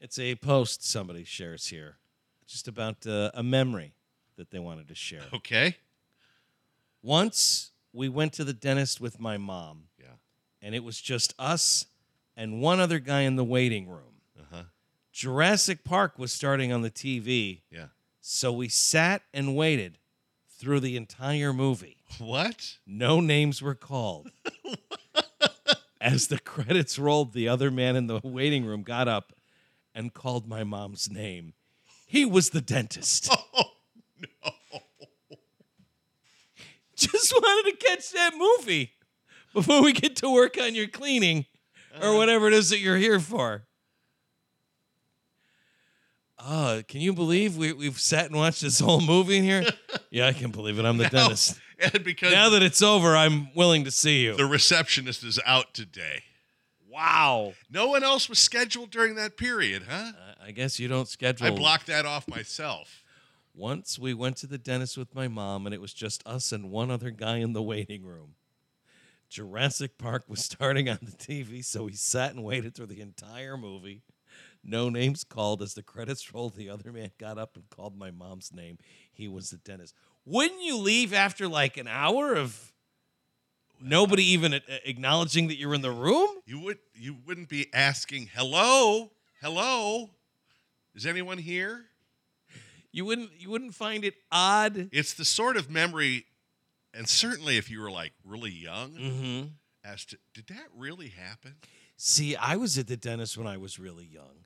It's 0.00 0.18
a 0.18 0.34
post 0.34 0.84
somebody 0.84 1.22
shares 1.22 1.68
here, 1.68 1.98
just 2.48 2.66
about 2.66 3.06
uh, 3.06 3.30
a 3.34 3.42
memory 3.44 3.94
that 4.36 4.50
they 4.50 4.58
wanted 4.58 4.88
to 4.88 4.96
share. 4.96 5.22
Okay. 5.32 5.76
Once 7.02 7.72
we 7.92 8.08
went 8.08 8.32
to 8.34 8.44
the 8.44 8.52
dentist 8.52 9.00
with 9.00 9.18
my 9.20 9.36
mom, 9.36 9.88
Yeah. 9.98 10.14
and 10.60 10.74
it 10.74 10.84
was 10.84 11.00
just 11.00 11.34
us 11.38 11.86
and 12.36 12.60
one 12.62 12.80
other 12.80 12.98
guy 12.98 13.22
in 13.22 13.36
the 13.36 13.44
waiting 13.44 13.88
room. 13.88 14.22
Uh-huh. 14.38 14.64
Jurassic 15.12 15.84
Park 15.84 16.18
was 16.18 16.32
starting 16.32 16.72
on 16.72 16.82
the 16.82 16.90
TV, 16.90 17.62
Yeah. 17.70 17.88
so 18.20 18.52
we 18.52 18.68
sat 18.68 19.22
and 19.34 19.54
waited 19.56 19.98
through 20.48 20.80
the 20.80 20.96
entire 20.96 21.52
movie. 21.52 21.98
What? 22.18 22.76
No 22.86 23.20
names 23.20 23.60
were 23.62 23.74
called. 23.74 24.30
As 26.00 26.26
the 26.28 26.38
credits 26.38 26.98
rolled, 26.98 27.32
the 27.32 27.48
other 27.48 27.70
man 27.70 27.96
in 27.96 28.06
the 28.06 28.20
waiting 28.22 28.64
room 28.64 28.82
got 28.82 29.08
up 29.08 29.32
and 29.94 30.12
called 30.12 30.46
my 30.48 30.62
mom's 30.64 31.10
name. 31.10 31.54
He 32.06 32.24
was 32.24 32.50
the 32.50 32.60
dentist. 32.60 33.28
Oh 33.54 33.70
no. 34.42 34.80
Just 37.12 37.32
wanted 37.32 37.72
to 37.72 37.86
catch 37.86 38.12
that 38.12 38.32
movie 38.36 38.92
before 39.52 39.82
we 39.82 39.92
get 39.92 40.16
to 40.16 40.30
work 40.30 40.56
on 40.60 40.74
your 40.74 40.88
cleaning 40.88 41.46
or 42.00 42.08
uh-huh. 42.08 42.16
whatever 42.16 42.48
it 42.48 42.54
is 42.54 42.70
that 42.70 42.78
you're 42.78 42.96
here 42.96 43.20
for. 43.20 43.64
Oh, 46.44 46.82
can 46.88 47.00
you 47.00 47.12
believe 47.12 47.56
we, 47.56 47.72
we've 47.72 48.00
sat 48.00 48.26
and 48.26 48.36
watched 48.36 48.62
this 48.62 48.80
whole 48.80 49.00
movie 49.00 49.38
in 49.38 49.44
here? 49.44 49.64
yeah, 50.10 50.26
I 50.26 50.32
can 50.32 50.50
believe 50.50 50.78
it. 50.78 50.84
I'm 50.84 50.96
the 50.96 51.08
dentist. 51.08 51.60
And 51.78 52.04
because 52.04 52.32
Now 52.32 52.50
that 52.50 52.62
it's 52.62 52.80
over, 52.80 53.16
I'm 53.16 53.52
willing 53.54 53.84
to 53.84 53.90
see 53.90 54.22
you. 54.22 54.36
the 54.36 54.46
receptionist 54.46 55.24
is 55.24 55.40
out 55.44 55.74
today. 55.74 56.22
wow. 56.88 57.54
No 57.68 57.88
one 57.88 58.04
else 58.04 58.28
was 58.28 58.38
scheduled 58.38 58.90
during 58.90 59.16
that 59.16 59.36
period, 59.36 59.84
huh? 59.88 60.12
I 60.40 60.52
guess 60.52 60.78
you 60.78 60.86
don't 60.86 61.08
schedule. 61.08 61.46
I 61.46 61.50
blocked 61.50 61.88
that 61.88 62.06
off 62.06 62.28
myself. 62.28 63.01
Once 63.54 63.98
we 63.98 64.14
went 64.14 64.36
to 64.38 64.46
the 64.46 64.58
dentist 64.58 64.96
with 64.96 65.14
my 65.14 65.28
mom, 65.28 65.66
and 65.66 65.74
it 65.74 65.80
was 65.80 65.92
just 65.92 66.26
us 66.26 66.52
and 66.52 66.70
one 66.70 66.90
other 66.90 67.10
guy 67.10 67.36
in 67.36 67.52
the 67.52 67.62
waiting 67.62 68.04
room. 68.04 68.34
Jurassic 69.28 69.98
Park 69.98 70.24
was 70.28 70.44
starting 70.44 70.88
on 70.88 70.98
the 71.02 71.12
TV, 71.12 71.64
so 71.64 71.84
we 71.84 71.92
sat 71.92 72.32
and 72.34 72.44
waited 72.44 72.74
through 72.74 72.86
the 72.86 73.00
entire 73.00 73.56
movie. 73.56 74.02
No 74.64 74.88
names 74.88 75.24
called. 75.24 75.60
As 75.60 75.74
the 75.74 75.82
credits 75.82 76.32
rolled, 76.32 76.54
the 76.54 76.70
other 76.70 76.92
man 76.92 77.10
got 77.18 77.36
up 77.36 77.56
and 77.56 77.68
called 77.68 77.96
my 77.98 78.10
mom's 78.10 78.52
name. 78.52 78.78
He 79.12 79.28
was 79.28 79.50
the 79.50 79.56
dentist. 79.58 79.94
Wouldn't 80.24 80.62
you 80.62 80.76
leave 80.76 81.12
after 81.12 81.48
like 81.48 81.76
an 81.76 81.88
hour 81.88 82.34
of 82.34 82.72
nobody 83.80 84.24
even 84.32 84.60
acknowledging 84.84 85.48
that 85.48 85.56
you're 85.56 85.74
in 85.74 85.82
the 85.82 85.90
room? 85.90 86.28
You 86.46 86.60
would 86.60 86.78
you 86.94 87.16
wouldn't 87.26 87.48
be 87.48 87.66
asking, 87.74 88.30
"Hello? 88.34 89.10
Hello? 89.40 90.10
Is 90.94 91.06
anyone 91.06 91.38
here?" 91.38 91.86
You 92.92 93.04
wouldn't. 93.04 93.30
You 93.38 93.50
wouldn't 93.50 93.74
find 93.74 94.04
it 94.04 94.14
odd. 94.30 94.90
It's 94.92 95.14
the 95.14 95.24
sort 95.24 95.56
of 95.56 95.70
memory 95.70 96.26
and 96.94 97.08
certainly 97.08 97.56
if 97.56 97.70
you 97.70 97.80
were 97.80 97.90
like 97.90 98.12
really 98.24 98.50
young 98.50 98.90
Mm-hmm. 98.92 99.46
as 99.84 100.04
to 100.06 100.18
did 100.34 100.46
that 100.48 100.66
really 100.76 101.08
happen? 101.08 101.54
See, 101.96 102.36
I 102.36 102.56
was 102.56 102.76
at 102.78 102.86
the 102.88 102.96
dentist 102.96 103.38
when 103.38 103.46
I 103.46 103.56
was 103.56 103.78
really 103.78 104.04
young, 104.04 104.44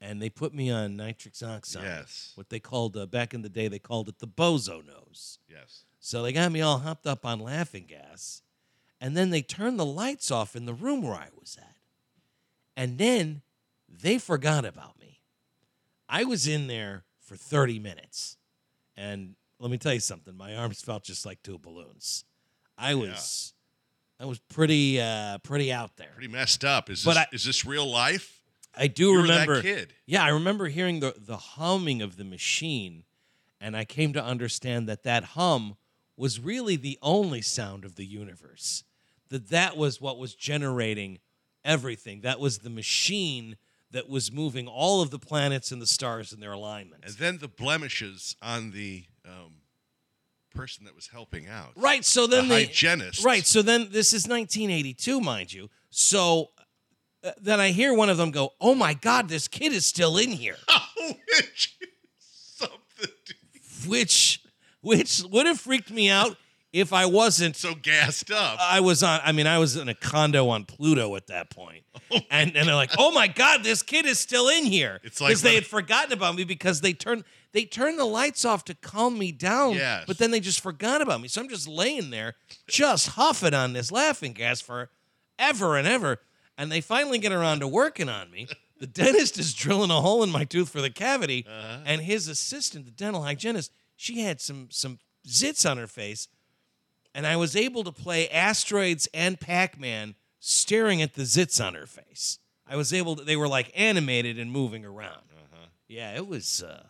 and 0.00 0.20
they 0.20 0.28
put 0.28 0.54
me 0.54 0.70
on 0.70 0.96
nitrous 0.96 1.42
oxide. 1.42 1.82
Yes. 1.84 2.32
What 2.34 2.50
they 2.50 2.60
called 2.60 2.96
uh, 2.96 3.06
back 3.06 3.32
in 3.34 3.42
the 3.42 3.48
day, 3.48 3.68
they 3.68 3.78
called 3.78 4.08
it 4.08 4.18
the 4.18 4.26
bozo 4.28 4.84
nose. 4.86 5.38
Yes. 5.48 5.84
So 5.98 6.22
they 6.22 6.32
got 6.32 6.52
me 6.52 6.60
all 6.60 6.78
hopped 6.80 7.06
up 7.06 7.24
on 7.24 7.40
laughing 7.40 7.86
gas, 7.88 8.42
and 9.00 9.16
then 9.16 9.30
they 9.30 9.40
turned 9.42 9.78
the 9.80 9.86
lights 9.86 10.30
off 10.30 10.54
in 10.54 10.66
the 10.66 10.74
room 10.74 11.02
where 11.02 11.14
I 11.14 11.28
was 11.40 11.56
at, 11.60 11.76
and 12.76 12.98
then 12.98 13.40
they 13.88 14.18
forgot 14.18 14.64
about 14.64 15.00
me. 15.00 15.20
I 16.08 16.24
was 16.24 16.46
in 16.46 16.66
there 16.66 17.04
for 17.24 17.36
30 17.36 17.78
minutes, 17.78 18.36
and 18.96 19.34
let 19.58 19.70
me 19.70 19.78
tell 19.78 19.94
you 19.94 20.00
something. 20.00 20.36
My 20.36 20.56
arms 20.56 20.80
felt 20.80 21.04
just 21.04 21.24
like 21.26 21.42
two 21.42 21.58
balloons. 21.58 22.24
I 22.76 22.94
was, 22.94 23.52
I 24.20 24.26
was 24.26 24.38
pretty, 24.38 25.00
uh, 25.00 25.38
pretty 25.38 25.72
out 25.72 25.96
there. 25.96 26.10
Pretty 26.14 26.28
messed 26.32 26.64
up. 26.64 26.90
Is 26.90 27.04
But 27.04 27.14
this 27.14 27.18
I- 27.18 27.26
is 27.34 27.44
this 27.44 27.64
real 27.64 27.90
life? 27.90 28.42
I 28.76 28.88
do 28.88 29.10
You 29.10 29.16
were 29.18 29.26
that 29.28 29.48
remember. 29.48 29.62
kid. 29.62 29.94
Yeah, 30.04 30.24
I 30.24 30.30
remember 30.30 30.66
hearing 30.66 30.98
the 31.00 31.14
the 31.16 31.36
humming 31.36 32.02
of 32.02 32.16
the 32.16 32.24
machine, 32.24 33.04
and 33.60 33.76
I 33.76 33.84
came 33.84 34.12
to 34.14 34.22
understand 34.24 34.88
that 34.88 35.04
that 35.04 35.22
hum 35.24 35.76
was 36.16 36.40
really 36.40 36.74
the 36.76 36.98
only 37.00 37.40
sound 37.40 37.84
of 37.84 37.94
the 37.94 38.04
universe. 38.04 38.82
That 39.28 39.48
that 39.50 39.76
was 39.76 40.00
what 40.00 40.18
was 40.18 40.34
generating 40.34 41.20
everything. 41.64 42.20
That 42.22 42.40
was 42.40 42.58
the 42.58 42.70
machine 42.70 43.56
that 43.94 44.08
was 44.08 44.32
moving 44.32 44.66
all 44.66 45.00
of 45.02 45.10
the 45.10 45.20
planets 45.20 45.70
and 45.70 45.80
the 45.80 45.86
stars 45.86 46.32
in 46.32 46.40
their 46.40 46.52
alignment. 46.52 47.04
And 47.06 47.14
then 47.14 47.38
the 47.38 47.46
blemishes 47.46 48.34
on 48.42 48.72
the 48.72 49.04
um, 49.24 49.54
person 50.52 50.84
that 50.84 50.96
was 50.96 51.06
helping 51.06 51.46
out. 51.46 51.72
Right. 51.76 52.04
So 52.04 52.26
then 52.26 52.48
the 52.48 52.56
hygienist. 52.56 53.24
Right. 53.24 53.46
So 53.46 53.62
then 53.62 53.88
this 53.92 54.12
is 54.12 54.26
1982, 54.26 55.20
mind 55.20 55.52
you. 55.52 55.70
So 55.90 56.50
uh, 57.22 57.30
then 57.40 57.60
I 57.60 57.70
hear 57.70 57.94
one 57.94 58.10
of 58.10 58.16
them 58.16 58.32
go, 58.32 58.50
"Oh 58.60 58.74
my 58.74 58.94
God, 58.94 59.28
this 59.28 59.46
kid 59.46 59.72
is 59.72 59.86
still 59.86 60.18
in 60.18 60.30
here." 60.30 60.56
Which 61.36 61.78
something. 62.18 63.10
Which 63.86 64.40
which 64.80 65.22
would 65.30 65.46
have 65.46 65.60
freaked 65.60 65.90
me 65.90 66.10
out 66.10 66.36
if 66.74 66.92
I 66.92 67.06
wasn't 67.06 67.56
So 67.56 67.74
gassed 67.74 68.30
up. 68.30 68.58
I 68.60 68.80
was 68.80 69.02
on. 69.02 69.20
I 69.24 69.32
mean, 69.32 69.46
I 69.46 69.58
was 69.58 69.76
in 69.76 69.88
a 69.88 69.94
condo 69.94 70.48
on 70.48 70.64
Pluto 70.64 71.14
at 71.16 71.28
that 71.28 71.48
point, 71.48 71.84
and 72.30 72.54
and 72.56 72.68
they're 72.68 72.74
like, 72.74 72.90
"Oh 72.98 73.12
my 73.12 73.28
God, 73.28 73.62
this 73.62 73.82
kid 73.82 74.04
is 74.06 74.18
still 74.18 74.48
in 74.48 74.64
here." 74.64 75.00
It's 75.04 75.20
like 75.20 75.30
because 75.30 75.42
they 75.42 75.54
had 75.54 75.64
forgotten 75.66 76.12
about 76.12 76.34
me 76.34 76.44
because 76.44 76.80
they 76.80 76.92
turned 76.92 77.24
they 77.52 77.64
turned 77.64 77.98
the 77.98 78.04
lights 78.04 78.44
off 78.44 78.64
to 78.64 78.74
calm 78.74 79.16
me 79.18 79.30
down. 79.32 79.74
Yes. 79.74 80.04
But 80.06 80.18
then 80.18 80.32
they 80.32 80.40
just 80.40 80.60
forgot 80.60 81.00
about 81.00 81.20
me, 81.20 81.28
so 81.28 81.40
I'm 81.40 81.48
just 81.48 81.68
laying 81.68 82.10
there, 82.10 82.34
just 82.66 83.08
huffing 83.10 83.54
on 83.54 83.72
this 83.72 83.92
laughing 83.92 84.32
gas 84.32 84.60
for 84.60 84.90
ever 85.38 85.76
and 85.76 85.86
ever, 85.86 86.18
and 86.58 86.70
they 86.72 86.80
finally 86.80 87.18
get 87.18 87.32
around 87.32 87.60
to 87.60 87.68
working 87.68 88.08
on 88.10 88.30
me. 88.30 88.48
The 88.80 88.88
dentist 88.88 89.38
is 89.38 89.54
drilling 89.54 89.92
a 89.92 90.00
hole 90.00 90.24
in 90.24 90.30
my 90.30 90.44
tooth 90.44 90.68
for 90.68 90.82
the 90.82 90.90
cavity, 90.90 91.46
Uh-huh. 91.48 91.78
and 91.86 92.02
his 92.02 92.26
assistant, 92.28 92.84
the 92.84 92.90
dental 92.90 93.22
hygienist, 93.22 93.70
she 93.96 94.20
had 94.20 94.40
some 94.40 94.66
some 94.70 94.98
zits 95.26 95.64
on 95.70 95.78
her 95.78 95.86
face 95.86 96.26
and 97.14 97.26
I 97.26 97.36
was 97.36 97.54
able 97.56 97.84
to 97.84 97.92
play 97.92 98.28
asteroids 98.28 99.08
and 99.14 99.38
Pac-Man 99.40 100.14
staring 100.40 101.00
at 101.00 101.14
the 101.14 101.22
zits 101.22 101.64
on 101.64 101.74
her 101.74 101.86
face. 101.86 102.38
I 102.66 102.76
was 102.76 102.92
able 102.92 103.16
to, 103.16 103.24
they 103.24 103.36
were 103.36 103.48
like 103.48 103.70
animated 103.74 104.38
and 104.38 104.50
moving 104.50 104.84
around. 104.84 105.22
Uh-huh. 105.32 105.66
Yeah, 105.88 106.14
it 106.16 106.26
was 106.26 106.62
uh 106.62 106.84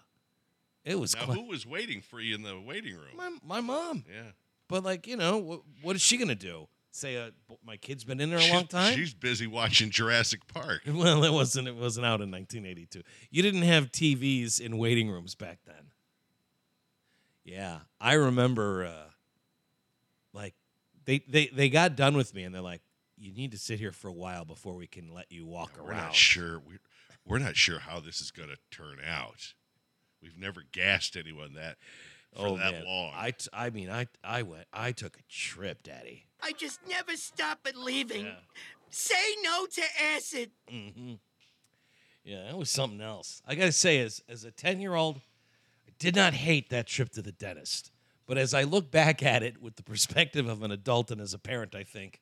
it 0.84 0.98
was 0.98 1.14
now, 1.14 1.22
cla- 1.22 1.34
who 1.34 1.46
was 1.48 1.66
waiting 1.66 2.00
for 2.00 2.20
you 2.20 2.34
in 2.34 2.42
the 2.42 2.60
waiting 2.60 2.94
room? 2.94 3.16
my, 3.16 3.30
my 3.42 3.60
mom. 3.60 4.04
yeah. 4.08 4.30
But 4.68 4.84
like, 4.84 5.06
you 5.06 5.16
know, 5.16 5.38
what, 5.38 5.60
what 5.82 5.96
is 5.96 6.02
she 6.02 6.16
going 6.16 6.28
to 6.28 6.34
do? 6.34 6.68
Say 6.90 7.16
uh, 7.16 7.30
my 7.66 7.76
kid's 7.76 8.04
been 8.04 8.20
in 8.20 8.30
there 8.30 8.38
a 8.38 8.52
long 8.52 8.66
time? 8.68 8.94
She's 8.94 9.12
busy 9.14 9.46
watching 9.48 9.90
Jurassic 9.90 10.46
Park. 10.46 10.82
Well, 10.86 11.24
it 11.24 11.32
wasn't 11.32 11.66
it 11.68 11.74
wasn't 11.74 12.06
out 12.06 12.20
in 12.20 12.30
1982. 12.30 13.02
You 13.30 13.42
didn't 13.42 13.62
have 13.62 13.90
TVs 13.90 14.60
in 14.60 14.78
waiting 14.78 15.10
rooms 15.10 15.34
back 15.34 15.58
then. 15.66 15.90
Yeah, 17.44 17.80
I 18.00 18.14
remember 18.14 18.84
uh 18.84 19.10
they 21.06 21.20
they 21.28 21.46
they 21.48 21.68
got 21.68 21.96
done 21.96 22.16
with 22.16 22.34
me 22.34 22.44
and 22.44 22.54
they're 22.54 22.62
like 22.62 22.82
you 23.16 23.32
need 23.32 23.52
to 23.52 23.58
sit 23.58 23.78
here 23.78 23.92
for 23.92 24.08
a 24.08 24.12
while 24.12 24.44
before 24.44 24.74
we 24.74 24.86
can 24.86 25.12
let 25.14 25.30
you 25.30 25.46
walk 25.46 25.72
We're 25.78 25.90
around. 25.90 26.02
not 26.06 26.14
sure. 26.14 26.58
We're, 26.58 26.80
we're 27.24 27.38
not 27.38 27.56
sure 27.56 27.78
how 27.78 28.00
this 28.00 28.20
is 28.20 28.30
going 28.32 28.48
to 28.48 28.56
turn 28.70 28.98
out. 29.06 29.54
We've 30.20 30.36
never 30.36 30.62
gassed 30.72 31.16
anyone 31.16 31.54
that 31.54 31.76
for 32.34 32.48
oh 32.48 32.56
that 32.56 32.72
man. 32.72 32.84
long. 32.84 33.12
I 33.14 33.30
t- 33.30 33.48
I 33.52 33.70
mean 33.70 33.88
I 33.90 34.06
I 34.24 34.42
went 34.42 34.66
I 34.72 34.92
took 34.92 35.16
a 35.18 35.22
trip, 35.28 35.82
daddy. 35.82 36.24
I 36.42 36.52
just 36.52 36.80
never 36.88 37.16
stop 37.16 37.62
believing. 37.62 38.26
Yeah. 38.26 38.32
Say 38.90 39.14
no 39.42 39.66
to 39.66 39.82
acid. 40.16 40.50
Mhm. 40.72 41.18
Yeah, 42.24 42.44
that 42.44 42.56
was 42.56 42.70
something 42.70 43.00
else. 43.00 43.42
I 43.46 43.54
got 43.54 43.66
to 43.66 43.72
say 43.72 44.00
as 44.00 44.22
as 44.28 44.44
a 44.44 44.50
10-year-old 44.50 45.16
I 45.86 45.92
did 45.98 46.16
not 46.16 46.32
hate 46.34 46.70
that 46.70 46.86
trip 46.86 47.10
to 47.10 47.22
the 47.22 47.32
dentist. 47.32 47.92
But 48.26 48.38
as 48.38 48.54
I 48.54 48.62
look 48.62 48.90
back 48.90 49.22
at 49.22 49.42
it 49.42 49.60
with 49.60 49.76
the 49.76 49.82
perspective 49.82 50.48
of 50.48 50.62
an 50.62 50.70
adult 50.70 51.10
and 51.10 51.20
as 51.20 51.34
a 51.34 51.38
parent, 51.38 51.74
I 51.74 51.82
think 51.84 52.20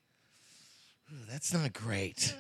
"Hmm, 1.09 1.23
that's 1.31 1.53
not 1.53 1.73
great. 1.73 2.35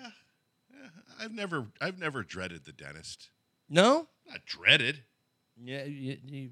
Yeah, 0.70 0.88
I've 1.20 1.32
never, 1.32 1.66
I've 1.80 1.98
never 1.98 2.22
dreaded 2.22 2.64
the 2.64 2.72
dentist. 2.72 3.30
No? 3.68 4.08
Not 4.28 4.44
dreaded. 4.44 5.04
Yeah, 5.62 5.84
you, 5.84 6.16
you, 6.24 6.50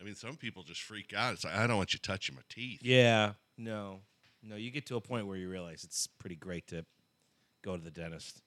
I 0.00 0.04
mean, 0.04 0.14
some 0.14 0.36
people 0.36 0.62
just 0.62 0.82
freak 0.82 1.14
out. 1.16 1.32
It's 1.34 1.44
like 1.44 1.54
I 1.54 1.66
don't 1.66 1.76
want 1.76 1.92
you 1.94 1.98
touching 2.00 2.34
my 2.34 2.42
teeth. 2.48 2.80
yeah, 2.82 3.32
no. 3.56 4.00
No, 4.44 4.56
you 4.56 4.72
get 4.72 4.86
to 4.86 4.96
a 4.96 5.00
point 5.00 5.28
where 5.28 5.36
you 5.36 5.48
realize 5.48 5.84
it's 5.84 6.08
pretty 6.08 6.34
great 6.34 6.66
to 6.68 6.84
go 7.62 7.76
to 7.76 7.82
the 7.82 7.92
dentist. 7.92 8.42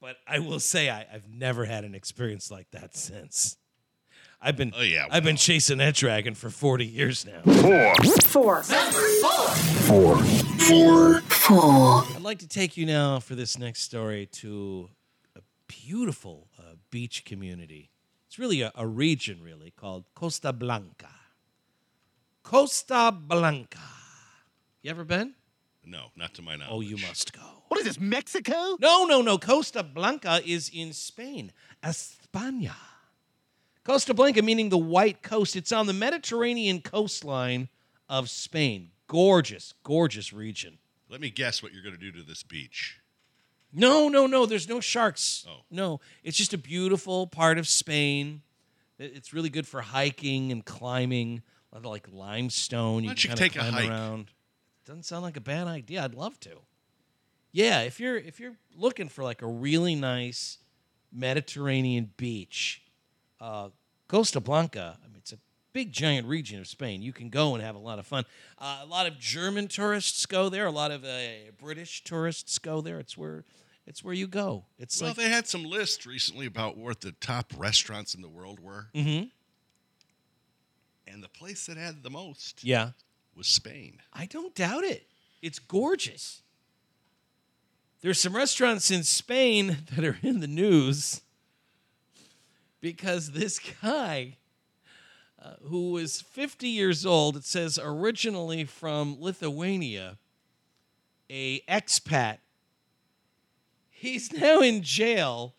But 0.00 0.16
I 0.28 0.38
will 0.38 0.60
say 0.60 0.88
I, 0.90 1.04
I've 1.12 1.28
never 1.28 1.64
had 1.64 1.82
an 1.84 1.94
experience 1.96 2.48
like 2.48 2.70
that 2.70 2.96
since. 2.96 3.56
I've 4.40 4.56
been 4.56 4.72
Oh, 4.76 4.82
yeah, 4.82 5.06
I've 5.10 5.24
been 5.24 5.36
chasing 5.36 5.78
that 5.78 5.94
dragon 5.94 6.34
for 6.34 6.48
40 6.48 6.86
years 6.86 7.26
now. 7.26 7.40
Four. 7.42 7.94
Four. 9.88 10.18
Four. 11.20 12.04
I'd 12.14 12.20
like 12.22 12.38
to 12.40 12.48
take 12.48 12.76
you 12.76 12.86
now 12.86 13.18
for 13.20 13.34
this 13.34 13.58
next 13.58 13.80
story 13.82 14.26
to 14.26 14.90
a 15.34 15.40
beautiful 15.66 16.46
uh, 16.58 16.74
beach 16.90 17.24
community. 17.24 17.90
It's 18.26 18.38
really 18.38 18.60
a, 18.62 18.70
a 18.74 18.86
region, 18.86 19.42
really, 19.42 19.72
called 19.74 20.04
Costa 20.14 20.52
Blanca. 20.52 21.08
Costa 22.42 23.12
Blanca. 23.12 23.78
You 24.82 24.90
ever 24.90 25.04
been? 25.04 25.34
No, 25.84 26.06
not 26.16 26.34
to 26.34 26.42
my 26.42 26.56
knowledge. 26.56 26.72
Oh, 26.72 26.80
you 26.80 26.96
must 26.98 27.32
go. 27.32 27.40
What 27.68 27.80
is 27.80 27.86
this, 27.86 27.98
Mexico? 27.98 28.76
No, 28.80 29.04
no, 29.06 29.22
no. 29.22 29.38
Costa 29.38 29.82
Blanca 29.82 30.40
is 30.44 30.70
in 30.72 30.92
Spain, 30.92 31.52
España. 31.82 32.74
Costa 33.88 34.12
Blanca 34.12 34.42
meaning 34.42 34.68
the 34.68 34.76
white 34.76 35.22
coast. 35.22 35.56
It's 35.56 35.72
on 35.72 35.86
the 35.86 35.94
Mediterranean 35.94 36.82
coastline 36.82 37.70
of 38.06 38.28
Spain. 38.28 38.90
Gorgeous, 39.06 39.72
gorgeous 39.82 40.30
region. 40.30 40.76
Let 41.08 41.22
me 41.22 41.30
guess 41.30 41.62
what 41.62 41.72
you're 41.72 41.82
going 41.82 41.94
to 41.94 42.00
do 42.00 42.12
to 42.12 42.22
this 42.22 42.42
beach. 42.42 43.00
No, 43.72 44.10
no, 44.10 44.26
no. 44.26 44.44
There's 44.44 44.68
no 44.68 44.80
sharks. 44.80 45.46
Oh. 45.48 45.62
No, 45.70 46.00
it's 46.22 46.36
just 46.36 46.52
a 46.52 46.58
beautiful 46.58 47.26
part 47.26 47.56
of 47.56 47.66
Spain. 47.66 48.42
It's 48.98 49.32
really 49.32 49.48
good 49.48 49.66
for 49.66 49.80
hiking 49.80 50.52
and 50.52 50.66
climbing. 50.66 51.42
A 51.72 51.76
lot 51.76 51.86
of 51.86 51.90
like 51.90 52.08
limestone. 52.12 53.04
Why 53.04 53.14
don't 53.14 53.18
can 53.18 53.30
you 53.30 53.36
take 53.36 53.56
a 53.56 53.62
hike? 53.62 53.88
around. 53.88 54.32
Doesn't 54.84 55.04
sound 55.04 55.22
like 55.22 55.38
a 55.38 55.40
bad 55.40 55.66
idea. 55.66 56.04
I'd 56.04 56.14
love 56.14 56.38
to. 56.40 56.58
Yeah, 57.52 57.80
if 57.80 58.00
you're 58.00 58.18
if 58.18 58.38
you're 58.38 58.56
looking 58.76 59.08
for 59.08 59.24
like 59.24 59.40
a 59.40 59.46
really 59.46 59.94
nice 59.94 60.58
Mediterranean 61.10 62.10
beach, 62.18 62.82
uh, 63.40 63.68
Costa 64.08 64.40
Blanca. 64.40 64.98
I 65.02 65.06
mean, 65.08 65.16
it's 65.18 65.32
a 65.32 65.38
big 65.72 65.92
giant 65.92 66.26
region 66.26 66.60
of 66.60 66.66
Spain. 66.66 67.02
You 67.02 67.12
can 67.12 67.28
go 67.28 67.54
and 67.54 67.62
have 67.62 67.74
a 67.76 67.80
lot 67.80 67.98
of 67.98 68.06
fun. 68.06 68.24
Uh, 68.58 68.80
a 68.82 68.86
lot 68.86 69.06
of 69.06 69.18
German 69.18 69.68
tourists 69.68 70.26
go 70.26 70.48
there. 70.48 70.66
A 70.66 70.70
lot 70.70 70.90
of 70.90 71.04
uh, 71.04 71.18
British 71.60 72.04
tourists 72.04 72.58
go 72.58 72.80
there. 72.80 72.98
It's 72.98 73.16
where 73.16 73.44
it's 73.86 74.04
where 74.04 74.14
you 74.14 74.26
go. 74.26 74.64
It's 74.78 75.00
Well, 75.00 75.10
like 75.10 75.16
they 75.16 75.30
had 75.30 75.46
some 75.46 75.64
lists 75.64 76.06
recently 76.06 76.46
about 76.46 76.76
what 76.76 77.00
the 77.00 77.12
top 77.12 77.52
restaurants 77.56 78.14
in 78.14 78.20
the 78.20 78.28
world 78.28 78.60
were, 78.60 78.88
mm-hmm. 78.94 79.28
and 81.10 81.22
the 81.22 81.28
place 81.28 81.66
that 81.66 81.78
had 81.78 82.02
the 82.02 82.10
most 82.10 82.62
yeah. 82.62 82.90
was 83.34 83.46
Spain. 83.46 84.00
I 84.12 84.26
don't 84.26 84.54
doubt 84.54 84.84
it. 84.84 85.06
It's 85.40 85.58
gorgeous. 85.58 86.42
There's 88.00 88.20
some 88.20 88.36
restaurants 88.36 88.90
in 88.90 89.04
Spain 89.04 89.78
that 89.96 90.04
are 90.04 90.18
in 90.22 90.40
the 90.40 90.46
news 90.46 91.22
because 92.80 93.32
this 93.32 93.60
guy, 93.82 94.36
uh, 95.42 95.54
who 95.64 95.92
was 95.92 96.20
50 96.20 96.68
years 96.68 97.04
old, 97.04 97.36
it 97.36 97.44
says 97.44 97.78
originally 97.82 98.64
from 98.64 99.16
Lithuania, 99.20 100.18
a 101.30 101.60
expat, 101.62 102.38
he's 103.90 104.32
now 104.40 104.60
in 104.60 104.82
jail 104.82 105.54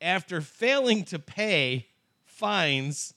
after 0.00 0.40
failing 0.40 1.04
to 1.04 1.18
pay 1.18 1.88
fines 2.24 3.14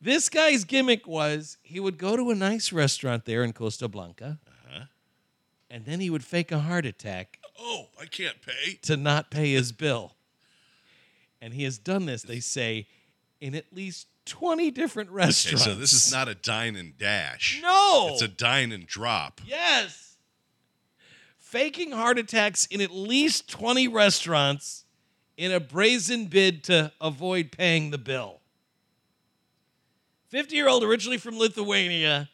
this 0.00 0.30
guy's 0.30 0.64
gimmick 0.64 1.06
was 1.06 1.58
he 1.62 1.78
would 1.78 1.98
go 1.98 2.16
to 2.16 2.30
a 2.30 2.34
nice 2.34 2.72
restaurant 2.72 3.26
there 3.26 3.44
in 3.44 3.52
Costa 3.52 3.86
Blanca, 3.86 4.38
and 5.68 5.84
then 5.84 6.00
he 6.00 6.08
would 6.10 6.24
fake 6.24 6.50
a 6.50 6.58
heart 6.60 6.86
attack 6.86 7.38
Oh, 7.58 7.88
I 8.00 8.06
can't 8.06 8.40
pay. 8.40 8.78
to 8.82 8.96
not 8.96 9.30
pay 9.30 9.52
his 9.52 9.72
bill. 9.72 10.16
And 11.40 11.54
he 11.54 11.64
has 11.64 11.78
done 11.78 12.06
this, 12.06 12.22
they 12.22 12.40
say, 12.40 12.86
in 13.40 13.54
at 13.54 13.72
least 13.72 14.06
20 14.26 14.70
different 14.70 15.08
Okay, 15.10 15.16
restaurants. 15.16 15.64
so 15.64 15.74
this 15.74 15.92
is 15.92 16.12
not 16.12 16.28
a 16.28 16.34
dine 16.34 16.76
and 16.76 16.96
dash. 16.98 17.60
No! 17.62 18.10
It's 18.12 18.22
a 18.22 18.28
dine 18.28 18.72
and 18.72 18.86
drop. 18.86 19.40
Yes. 19.46 20.16
Faking 21.38 21.92
heart 21.92 22.18
attacks 22.18 22.66
in 22.66 22.80
at 22.80 22.90
least 22.90 23.48
20 23.50 23.88
restaurants 23.88 24.84
in 25.36 25.50
a 25.50 25.58
brazen 25.58 26.26
bid 26.26 26.62
to 26.64 26.92
avoid 27.00 27.50
paying 27.50 27.90
the 27.90 27.98
bill. 27.98 28.40
50 30.28 30.54
year 30.54 30.68
old, 30.68 30.84
originally 30.84 31.16
from 31.18 31.38
Lithuania, 31.38 32.28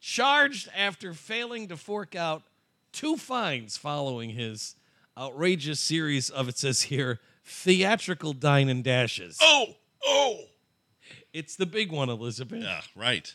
charged 0.00 0.68
after 0.74 1.12
failing 1.12 1.68
to 1.68 1.76
fork 1.76 2.14
out 2.14 2.44
two 2.92 3.16
fines 3.16 3.76
following 3.76 4.30
his 4.30 4.76
outrageous 5.18 5.80
series 5.80 6.30
of, 6.30 6.48
it 6.48 6.56
says 6.56 6.82
here, 6.82 7.18
theatrical 7.46 8.32
dine 8.32 8.68
and 8.68 8.82
dashes. 8.82 9.38
Oh, 9.40 9.76
oh. 10.04 10.40
It's 11.32 11.56
the 11.56 11.66
big 11.66 11.92
one, 11.92 12.08
Elizabeth. 12.08 12.62
Yeah, 12.62 12.80
right. 12.94 13.34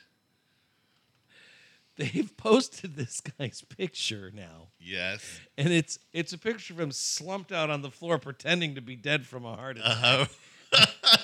They've 1.98 2.32
posted 2.38 2.96
this 2.96 3.22
guy's 3.22 3.62
picture 3.62 4.32
now. 4.34 4.70
Yes. 4.80 5.40
and 5.58 5.70
it's 5.70 6.00
it's 6.14 6.34
a 6.34 6.38
picture 6.38 6.74
of 6.74 6.80
him 6.80 6.92
slumped 6.92 7.52
out 7.52 7.70
on 7.70 7.82
the 7.82 7.92
floor 7.92 8.18
pretending 8.18 8.76
to 8.76 8.82
be 8.82 8.96
dead 8.96 9.26
from 9.26 9.46
a 9.46 9.56
heart 9.56 9.78
attack. 9.78 9.92
Uh-huh. 9.92 10.26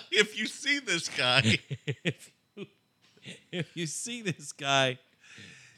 if 0.12 0.38
you 0.38 0.45
see 0.45 0.80
this 0.80 1.10
guy, 1.10 1.60
if, 2.04 2.32
you, 2.56 2.65
if 3.52 3.76
you 3.76 3.88
see 3.88 4.21
this 4.21 4.52
guy, 4.52 5.00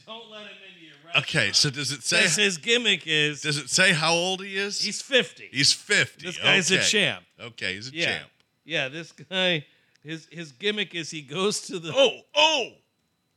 don't 0.10 0.30
let 0.32 0.42
him 0.42 0.48
into 0.68 0.86
your 0.86 0.94
restaurant. 1.06 1.26
okay. 1.26 1.52
So 1.54 1.70
does 1.70 1.92
it 1.92 2.04
say? 2.04 2.28
His 2.42 2.58
gimmick 2.58 3.04
is 3.06 3.42
Does 3.42 3.58
it 3.58 3.70
say 3.70 3.94
how 3.94 4.14
old 4.14 4.44
he 4.44 4.58
is? 4.58 4.82
he's 4.82 5.02
50. 5.02 5.50
he's 5.52 5.72
fifty. 5.72 6.26
this 6.28 6.38
guy's 6.40 6.72
a 6.72 6.76
Okay. 6.78 6.84
champ. 6.86 7.24
Okay, 7.40 7.76
he's 7.76 7.90
a 7.90 7.94
Yeah. 7.96 8.06
champ. 8.06 8.30
Yeah, 8.66 8.88
this 8.90 9.12
guy 9.12 9.66
his 10.04 10.28
his 10.32 10.52
gimmick 10.52 10.96
is 10.96 11.12
he 11.12 11.22
goes 11.22 11.62
to 11.68 11.80
the 11.80 11.92
Oh, 11.96 12.22
oh. 12.36 12.70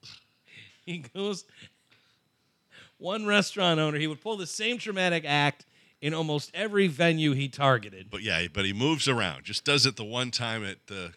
he 0.87 0.99
goes. 0.99 1.45
One 2.99 3.27
restaurant 3.27 3.81
owner, 3.81 3.99
he 3.99 4.07
would 4.07 4.21
pull 4.21 4.37
the 4.37 4.47
same 4.47 4.77
dramatic 4.77 5.25
act 5.27 5.67
in 6.01 6.15
almost 6.15 6.51
every 6.55 6.87
venue 6.87 7.33
he 7.33 7.49
targeted. 7.49 8.11
But 8.11 8.23
yeah, 8.23 8.47
but 8.53 8.65
he 8.65 8.73
moves 8.73 9.09
around. 9.09 9.45
Just 9.45 9.65
does 9.65 9.87
it 9.87 9.97
the 9.97 10.05
one 10.05 10.31
time 10.31 10.65
at 10.65 10.87
the 10.87 11.13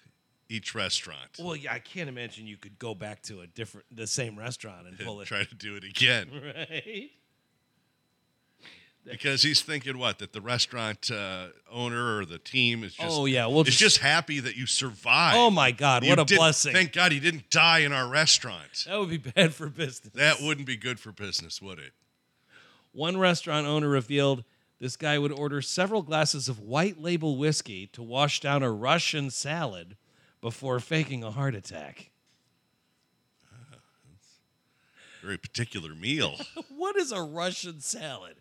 each 0.49 0.75
restaurant. 0.75 1.37
Well, 1.39 1.55
yeah, 1.55 1.73
I 1.73 1.79
can't 1.79 2.07
imagine 2.09 2.45
you 2.47 2.57
could 2.57 2.77
go 2.79 2.93
back 2.93 3.21
to 3.23 3.41
a 3.41 3.47
different, 3.47 3.85
the 3.91 4.07
same 4.07 4.37
restaurant 4.37 4.87
and 4.87 4.97
pull 5.05 5.21
it. 5.21 5.25
Try 5.25 5.43
to 5.43 5.55
do 5.55 5.75
it 5.75 5.83
again 5.83 6.29
Right? 6.55 7.09
because 9.03 9.43
he's 9.43 9.61
thinking 9.61 9.97
what 9.99 10.17
that 10.19 10.33
the 10.33 10.41
restaurant 10.41 11.11
uh, 11.11 11.47
owner 11.71 12.17
or 12.17 12.25
the 12.25 12.39
team 12.39 12.83
is 12.83 12.95
just 12.95 13.07
Oh, 13.15 13.25
yeah, 13.25 13.45
we'll 13.45 13.61
is 13.61 13.67
just- 13.67 13.79
just 13.79 13.97
happy 13.99 14.39
that 14.39 14.55
you 14.55 14.65
survived. 14.65 15.37
Oh 15.37 15.51
my 15.51 15.71
God, 15.71 16.03
You 16.03 16.09
what 16.09 16.19
a 16.19 16.25
blessing! 16.25 16.73
Thank 16.73 16.91
God 16.93 17.11
he 17.11 17.19
didn't 17.19 17.49
die 17.51 17.79
in 17.79 17.91
our 17.91 18.07
restaurant. 18.07 18.85
that 18.87 18.99
would 18.99 19.09
be 19.09 19.17
bad 19.17 19.53
for 19.53 19.69
business. 19.69 20.13
That 20.13 20.41
wouldn't 20.41 20.65
be 20.67 20.75
good 20.77 20.99
for 20.99 21.11
business, 21.11 21.61
would 21.61 21.77
it? 21.79 21.91
One 22.93 23.17
restaurant 23.17 23.67
owner 23.67 23.89
revealed 23.89 24.43
this 24.79 24.97
guy 24.97 25.19
would 25.19 25.31
order 25.31 25.61
several 25.61 26.01
glasses 26.01 26.49
of 26.49 26.59
white 26.59 26.99
label 26.99 27.37
whiskey 27.37 27.87
to 27.87 28.01
wash 28.01 28.39
down 28.39 28.63
a 28.63 28.71
Russian 28.71 29.29
salad 29.29 29.97
before 30.45 30.79
faking 30.79 31.23
a 31.23 31.31
heart 31.31 31.55
attack. 31.55 32.11
Very 35.23 35.39
particular 35.39 35.95
meal. 35.95 36.35
What 36.69 36.95
is 36.97 37.11
a 37.11 37.19
Russian 37.19 37.81
salad? 37.81 38.35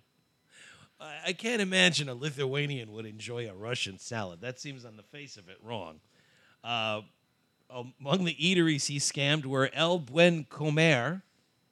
I 1.00 1.14
I 1.28 1.32
can't 1.32 1.62
imagine 1.62 2.10
a 2.10 2.14
Lithuanian 2.14 2.92
would 2.92 3.06
enjoy 3.06 3.48
a 3.48 3.54
Russian 3.54 3.98
salad. 3.98 4.42
That 4.42 4.60
seems 4.60 4.84
on 4.84 4.98
the 4.98 5.02
face 5.02 5.38
of 5.38 5.48
it 5.48 5.56
wrong. 5.62 6.00
Uh, 6.62 7.00
among 7.70 8.26
the 8.26 8.34
eateries 8.34 8.88
he 8.88 8.98
scammed 8.98 9.46
were 9.46 9.70
El 9.72 9.98
Buen 9.98 10.44
Comer 10.44 11.22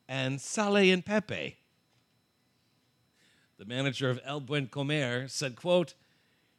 and 0.08 0.40
Sale 0.40 0.94
and 0.94 1.04
Pepe. 1.04 1.58
The 3.58 3.66
manager 3.66 4.08
of 4.08 4.18
El 4.24 4.40
Buen 4.40 4.68
Comer 4.68 5.28
said, 5.28 5.56
quote, 5.56 5.92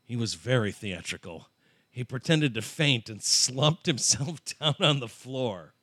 he 0.05 0.15
was 0.15 0.35
very 0.35 0.71
theatrical. 0.71 1.47
He 1.93 2.03
pretended 2.03 2.55
to 2.55 2.61
faint 2.63 3.07
and 3.07 3.21
slumped 3.21 3.85
himself 3.85 4.39
down 4.59 4.75
on 4.79 4.99
the 4.99 5.07
floor. 5.07 5.75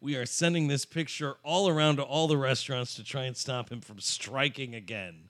We 0.00 0.16
are 0.16 0.26
sending 0.26 0.66
this 0.68 0.84
picture 0.84 1.36
all 1.44 1.68
around 1.68 1.96
to 1.96 2.02
all 2.02 2.26
the 2.26 2.38
restaurants 2.38 2.94
to 2.96 3.04
try 3.04 3.24
and 3.24 3.36
stop 3.36 3.70
him 3.70 3.80
from 3.80 4.00
striking 4.00 4.74
again. 4.74 5.28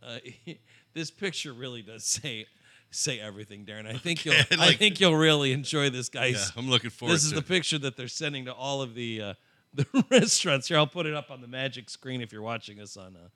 Uh, 0.00 0.18
this 0.94 1.10
picture 1.10 1.52
really 1.52 1.82
does 1.82 2.04
say 2.04 2.46
say 2.92 3.18
everything, 3.18 3.64
Darren. 3.64 3.86
I 3.86 3.96
think 3.98 4.24
you'll 4.24 4.34
I 4.52 4.54
like- 4.56 4.78
think 4.78 5.00
you'll 5.00 5.16
really 5.16 5.52
enjoy 5.52 5.90
this, 5.90 6.08
guys. 6.08 6.52
Yeah, 6.54 6.60
I'm 6.62 6.70
looking 6.70 6.90
forward 6.90 7.14
This 7.14 7.24
is 7.24 7.32
the 7.32 7.42
picture 7.42 7.78
that 7.78 7.96
they're 7.96 8.06
sending 8.08 8.44
to 8.44 8.54
all 8.54 8.82
of 8.82 8.94
the 8.94 9.20
uh, 9.20 9.34
the 9.74 9.86
restaurants. 10.10 10.68
Here, 10.68 10.76
I'll 10.76 10.86
put 10.86 11.06
it 11.06 11.14
up 11.14 11.30
on 11.30 11.40
the 11.40 11.48
magic 11.48 11.90
screen 11.90 12.20
if 12.20 12.32
you're 12.32 12.42
watching 12.42 12.78
us 12.80 12.96
on 12.96 13.16
uh, 13.16 13.28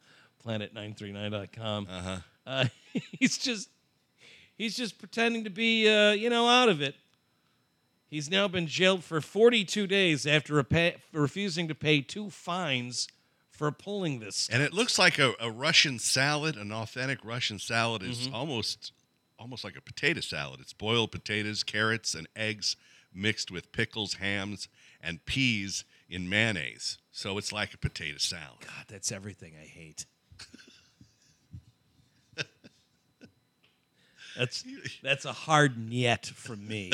planet939.com. 0.49 1.87
Uh-huh. 1.91 2.17
Uh, 2.47 2.65
he's 3.19 3.39
just 3.39 3.69
he's 4.57 4.77
just 4.77 4.99
pretending 4.99 5.45
to 5.45 5.51
be 5.51 5.89
uh, 5.89 6.13
you 6.13 6.29
know 6.31 6.49
out 6.49 6.69
of 6.69 6.81
it. 6.83 6.95
He's 8.09 8.31
now 8.31 8.47
been 8.49 8.67
jailed 8.69 9.03
for 9.03 9.21
42 9.21 9.87
days 9.89 10.27
after 10.27 10.65
refusing 11.13 11.67
to 11.69 11.75
pay 11.75 12.01
two 12.01 12.31
fines 12.31 13.09
for 13.51 13.73
pulling 13.73 14.21
this. 14.21 14.49
And 14.51 14.63
it 14.63 14.73
looks 14.73 14.97
like 14.97 15.19
a, 15.19 15.33
a 15.41 15.51
Russian 15.51 15.99
salad, 15.99 16.57
an 16.57 16.71
authentic 16.73 17.19
Russian 17.25 17.59
salad 17.59 18.03
is 18.03 18.27
Mm-hmm. 18.27 18.35
almost 18.35 18.93
almost 19.39 19.65
like 19.65 19.77
a 19.77 19.81
potato 19.83 20.21
salad. 20.21 20.61
It's 20.61 20.73
boiled 20.73 21.11
potatoes, 21.13 21.63
carrots, 21.63 22.15
and 22.15 22.27
eggs 22.37 22.77
mixed 23.13 23.51
with 23.51 23.71
pickles, 23.73 24.15
hams, 24.15 24.69
and 25.03 25.25
peas 25.27 25.85
in 26.09 26.29
mayonnaise. 26.29 26.99
So 27.13 27.37
it's 27.39 27.53
like 27.53 27.75
a 27.75 27.79
potato 27.79 28.19
salad. 28.19 28.61
God, 28.61 28.85
that's 28.89 29.11
everything 29.13 29.55
I 29.61 29.67
hate. 29.67 30.07
that's 34.37 34.65
that's 35.03 35.25
a 35.25 35.33
hard 35.33 35.77
niet 35.79 36.27
from 36.27 36.67
me. 36.67 36.93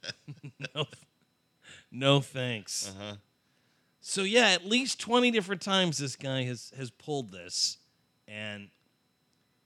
no, 0.74 0.86
no 1.90 2.20
thanks. 2.20 2.88
Uh-huh. 2.90 3.14
So 4.00 4.22
yeah, 4.22 4.50
at 4.50 4.64
least 4.66 5.00
twenty 5.00 5.30
different 5.30 5.62
times 5.62 5.98
this 5.98 6.16
guy 6.16 6.42
has 6.44 6.72
has 6.76 6.90
pulled 6.90 7.32
this, 7.32 7.78
and 8.28 8.68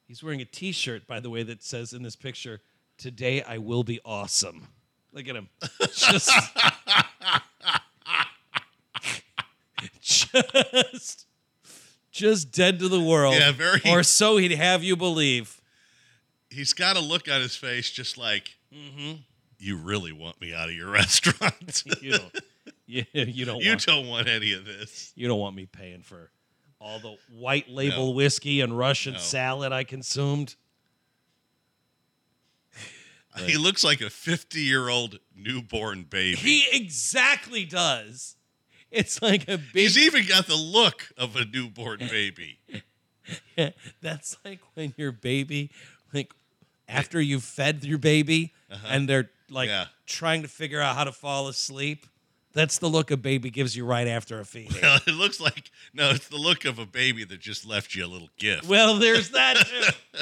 he's 0.09 0.23
wearing 0.23 0.41
a 0.41 0.45
T-shirt, 0.47 1.07
by 1.07 1.21
the 1.21 1.29
way, 1.31 1.43
that 1.43 1.63
says 1.63 1.93
in 1.93 2.03
this 2.03 2.17
picture, 2.17 2.61
"Today 2.97 3.43
I 3.43 3.59
will 3.59 3.85
be 3.85 4.01
awesome." 4.05 4.69
Look 5.13 5.27
at 5.29 5.35
him, 5.35 5.49
just, 5.93 6.31
just, 10.01 11.27
just 12.11 12.53
dead 12.53 12.79
to 12.81 12.89
the 12.89 13.01
world. 13.01 13.35
Yeah, 13.35 13.53
very- 13.53 13.81
Or 13.89 14.03
so 14.03 14.37
he'd 14.37 14.53
have 14.53 14.85
you 14.85 14.97
believe. 14.97 15.60
He's 16.51 16.73
got 16.73 16.97
a 16.97 17.01
look 17.01 17.29
on 17.31 17.41
his 17.41 17.57
face 17.57 17.91
just 17.91 18.19
like, 18.19 18.57
Mm-hmm. 18.75 19.17
you 19.59 19.77
really 19.77 20.13
want 20.13 20.41
me 20.41 20.53
out 20.55 20.69
of 20.69 20.75
your 20.75 20.91
restaurant. 20.93 21.83
You 22.03 22.13
don't. 22.19 22.39
You, 22.87 23.05
you 23.13 23.45
don't. 23.45 23.61
you 23.61 23.71
want, 23.71 23.87
don't 23.87 24.07
want 24.09 24.29
any 24.29 24.53
of 24.53 24.65
this. 24.65 25.13
You 25.15 25.29
don't 25.29 25.39
want 25.41 25.55
me 25.57 25.67
paying 25.67 26.03
for 26.03 26.31
all 26.81 26.99
the 26.99 27.17
white 27.33 27.69
label 27.69 28.15
whiskey 28.15 28.61
and 28.63 28.77
Russian 28.77 29.13
No. 29.15 29.19
salad 29.21 29.73
I 29.73 29.85
consumed. 29.85 30.57
He 33.47 33.57
looks 33.57 33.85
like 33.85 34.01
a 34.01 34.11
50 34.11 34.61
year 34.61 34.89
old 34.89 35.19
newborn 35.35 36.03
baby. 36.05 36.37
He 36.37 36.65
exactly 36.73 37.65
does. 37.65 38.37
It's 38.91 39.23
like 39.23 39.45
a 39.49 39.57
big. 39.57 39.69
He's 39.73 39.97
even 39.99 40.27
got 40.27 40.47
the 40.49 40.57
look 40.57 41.09
of 41.17 41.37
a 41.37 41.45
newborn 41.45 41.99
baby. 42.11 42.59
That's 44.03 44.37
like 44.45 44.59
when 44.75 44.95
your 44.97 45.13
baby, 45.13 45.71
like 46.13 46.33
after 46.91 47.21
you've 47.21 47.45
fed 47.45 47.85
your 47.85 47.99
baby, 47.99 48.53
and 48.87 49.09
they're 49.09 49.31
like 49.49 49.69
Uh-huh. 49.71 49.85
Yeah. 49.87 49.87
trying 50.07 50.43
to 50.43 50.49
figure 50.49 50.81
out 50.81 50.97
how 50.97 51.05
to 51.05 51.13
fall 51.13 51.49
asleep. 51.49 52.07
That's 52.53 52.79
the 52.79 52.89
look 52.89 53.11
a 53.13 53.17
baby 53.17 53.51
gives 53.51 53.77
you 53.77 53.85
right 53.85 54.09
after 54.09 54.41
a 54.41 54.45
feeding. 54.45 54.77
it 54.83 55.15
looks 55.15 55.39
like 55.41 55.71
no, 55.95 56.11
it's 56.11 56.29
the 56.29 56.37
look 56.37 56.65
of 56.65 56.79
a 56.81 56.87
baby 56.87 57.25
that 57.25 57.41
just 57.41 57.65
left 57.65 57.95
you 57.95 58.05
a 58.05 58.09
little 58.09 58.29
gift. 58.39 58.65
well, 58.67 58.97
there's 58.99 59.31
that 59.31 59.55
too. 59.67 60.21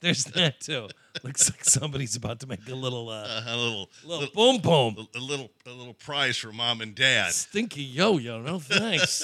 There's 0.00 0.24
that 0.24 0.60
too. 0.60 0.88
Looks 1.22 1.50
like 1.50 1.64
somebody's 1.64 2.14
about 2.14 2.40
to 2.40 2.46
make 2.46 2.68
a 2.68 2.74
little, 2.74 3.08
uh, 3.08 3.42
a 3.46 3.56
little, 3.56 3.88
little 4.04 4.28
boom 4.34 4.58
boom. 4.60 5.08
a 5.14 5.18
little, 5.18 5.50
a 5.66 5.70
little 5.70 5.94
prize 5.94 6.36
for 6.36 6.52
mom 6.52 6.80
and 6.80 6.94
dad. 6.94 7.32
Stinky 7.32 7.82
yo 7.82 8.18
yo, 8.18 8.40
no 8.40 8.58
thanks. 8.58 9.22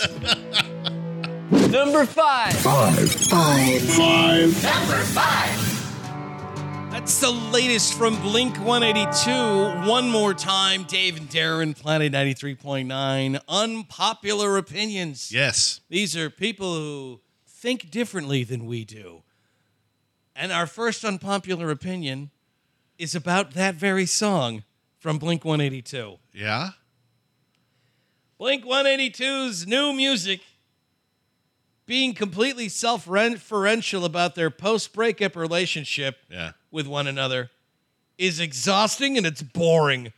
Number 1.71 2.05
five. 2.07 2.53
Five. 2.55 3.13
Five. 3.13 3.83
Five. 3.83 4.63
Number 4.63 5.03
five. 5.05 5.90
That's 6.91 7.21
the 7.21 7.31
latest 7.31 7.95
from 7.95 8.21
Blink 8.21 8.57
182. 8.59 9.89
One 9.89 10.11
more 10.11 10.35
time, 10.35 10.85
Dave 10.85 11.17
and 11.17 11.29
Darren, 11.29 11.75
Planet 11.79 12.13
93.9. 12.13 13.41
Unpopular 13.49 14.57
opinions. 14.59 15.33
Yes, 15.33 15.81
These 15.89 16.17
are 16.17 16.29
people 16.31 16.75
who 16.75 17.21
think 17.47 17.91
differently 17.91 18.45
than 18.45 18.67
we 18.67 18.85
do. 18.85 19.23
And 20.37 20.53
our 20.53 20.67
first 20.67 21.05
unpopular 21.05 21.71
opinion 21.71 22.31
is 22.99 23.15
about 23.15 23.53
that 23.53 23.77
very 23.77 24.07
song 24.07 24.65
from 24.99 25.19
Blink 25.19 25.45
182. 25.45 26.19
yeah. 26.35 26.71
Blink 28.39 28.65
182's 28.65 29.67
new 29.67 29.93
music 29.93 30.41
being 31.91 32.15
completely 32.15 32.69
self 32.69 33.07
referential 33.07 34.05
about 34.05 34.37
their 34.37 34.49
post 34.49 34.93
breakup 34.93 35.35
relationship 35.35 36.19
Yeah. 36.31 36.53
with 36.71 36.87
one 36.87 37.09
another 37.09 37.51
is 38.17 38.39
exhausting 38.39 39.17
and 39.17 39.27
it's 39.27 39.43
boring. 39.43 40.13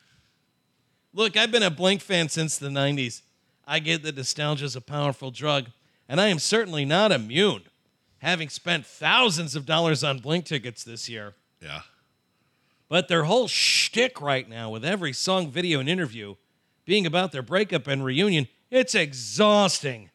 Look, 1.15 1.35
I've 1.35 1.51
been 1.51 1.63
a 1.63 1.71
Blink 1.71 2.03
fan 2.03 2.29
since 2.29 2.59
the 2.59 2.69
90s. 2.69 3.23
I 3.67 3.79
get 3.79 4.03
that 4.03 4.17
nostalgia 4.19 4.67
is 4.67 4.77
a 4.77 4.83
powerful 4.83 5.31
drug, 5.31 5.71
and 6.11 6.21
I 6.21 6.29
am 6.29 6.39
certainly 6.39 6.85
not 6.85 7.11
immune, 7.11 7.63
having 8.19 8.51
spent 8.51 8.85
thousands 8.85 9.57
of 9.57 9.65
dollars 9.65 10.05
on 10.05 10.19
Blink 10.19 10.45
tickets 10.45 10.85
this 10.85 11.09
year. 11.09 11.33
Yeah. 11.59 11.83
But 12.91 13.09
their 13.09 13.25
whole 13.25 13.49
shtick 13.49 14.21
right 14.21 14.47
now, 14.47 14.69
with 14.69 14.85
every 14.85 15.15
song, 15.15 15.51
video, 15.51 15.81
and 15.81 15.89
interview 15.89 16.35
being 16.85 17.07
about 17.07 17.33
their 17.33 17.41
breakup 17.41 17.87
and 17.87 18.05
reunion, 18.05 18.47
it's 18.71 18.95
exhausting. 18.95 20.11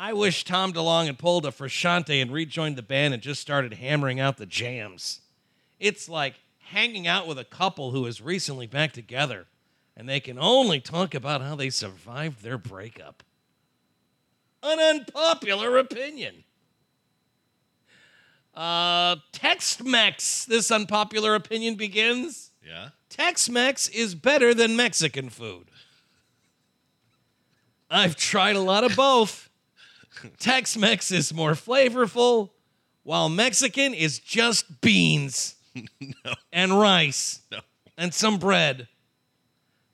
I 0.00 0.14
wish 0.14 0.44
Tom 0.44 0.72
DeLonge 0.72 1.08
had 1.08 1.18
pulled 1.18 1.44
a 1.44 1.50
Frusciante 1.50 2.22
and 2.22 2.32
rejoined 2.32 2.76
the 2.76 2.82
band 2.82 3.12
and 3.12 3.22
just 3.22 3.38
started 3.38 3.74
hammering 3.74 4.18
out 4.18 4.38
the 4.38 4.46
jams. 4.46 5.20
It's 5.78 6.08
like 6.08 6.36
hanging 6.60 7.06
out 7.06 7.26
with 7.26 7.38
a 7.38 7.44
couple 7.44 7.90
who 7.90 8.06
is 8.06 8.22
recently 8.22 8.66
back 8.66 8.92
together 8.92 9.44
and 9.94 10.08
they 10.08 10.18
can 10.18 10.38
only 10.38 10.80
talk 10.80 11.14
about 11.14 11.42
how 11.42 11.54
they 11.54 11.68
survived 11.68 12.42
their 12.42 12.56
breakup. 12.56 13.22
An 14.62 14.78
unpopular 14.78 15.76
opinion. 15.76 16.44
Uh, 18.54 19.16
Tex 19.32 19.82
Mex, 19.84 20.46
this 20.46 20.70
unpopular 20.70 21.34
opinion 21.34 21.74
begins. 21.74 22.52
Yeah. 22.66 22.88
Tex 23.10 23.50
Mex 23.50 23.86
is 23.88 24.14
better 24.14 24.54
than 24.54 24.76
Mexican 24.76 25.28
food. 25.28 25.66
I've 27.90 28.16
tried 28.16 28.56
a 28.56 28.62
lot 28.62 28.82
of 28.82 28.96
both. 28.96 29.49
Tex 30.38 30.76
Mex 30.76 31.10
is 31.10 31.32
more 31.32 31.52
flavorful, 31.52 32.50
while 33.02 33.28
Mexican 33.28 33.94
is 33.94 34.18
just 34.18 34.80
beans 34.80 35.56
and 36.52 36.78
rice 36.78 37.40
and 37.96 38.12
some 38.12 38.38
bread. 38.38 38.88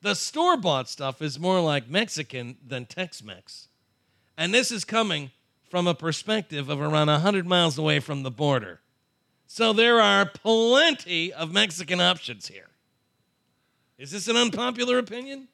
The 0.02 0.14
store 0.14 0.56
bought 0.56 0.88
stuff 0.88 1.22
is 1.22 1.38
more 1.38 1.60
like 1.60 1.88
Mexican 1.88 2.56
than 2.66 2.86
Tex 2.86 3.22
Mex. 3.22 3.68
And 4.36 4.52
this 4.52 4.70
is 4.70 4.84
coming 4.84 5.30
from 5.68 5.86
a 5.86 5.94
perspective 5.94 6.68
of 6.68 6.80
around 6.80 7.08
100 7.08 7.46
miles 7.46 7.78
away 7.78 8.00
from 8.00 8.22
the 8.22 8.30
border. 8.30 8.80
So 9.46 9.72
there 9.72 10.00
are 10.00 10.26
plenty 10.26 11.32
of 11.32 11.52
Mexican 11.52 12.00
options 12.00 12.48
here. 12.48 12.68
Is 13.98 14.10
this 14.10 14.28
an 14.28 14.36
unpopular 14.36 14.98
opinion? 14.98 15.48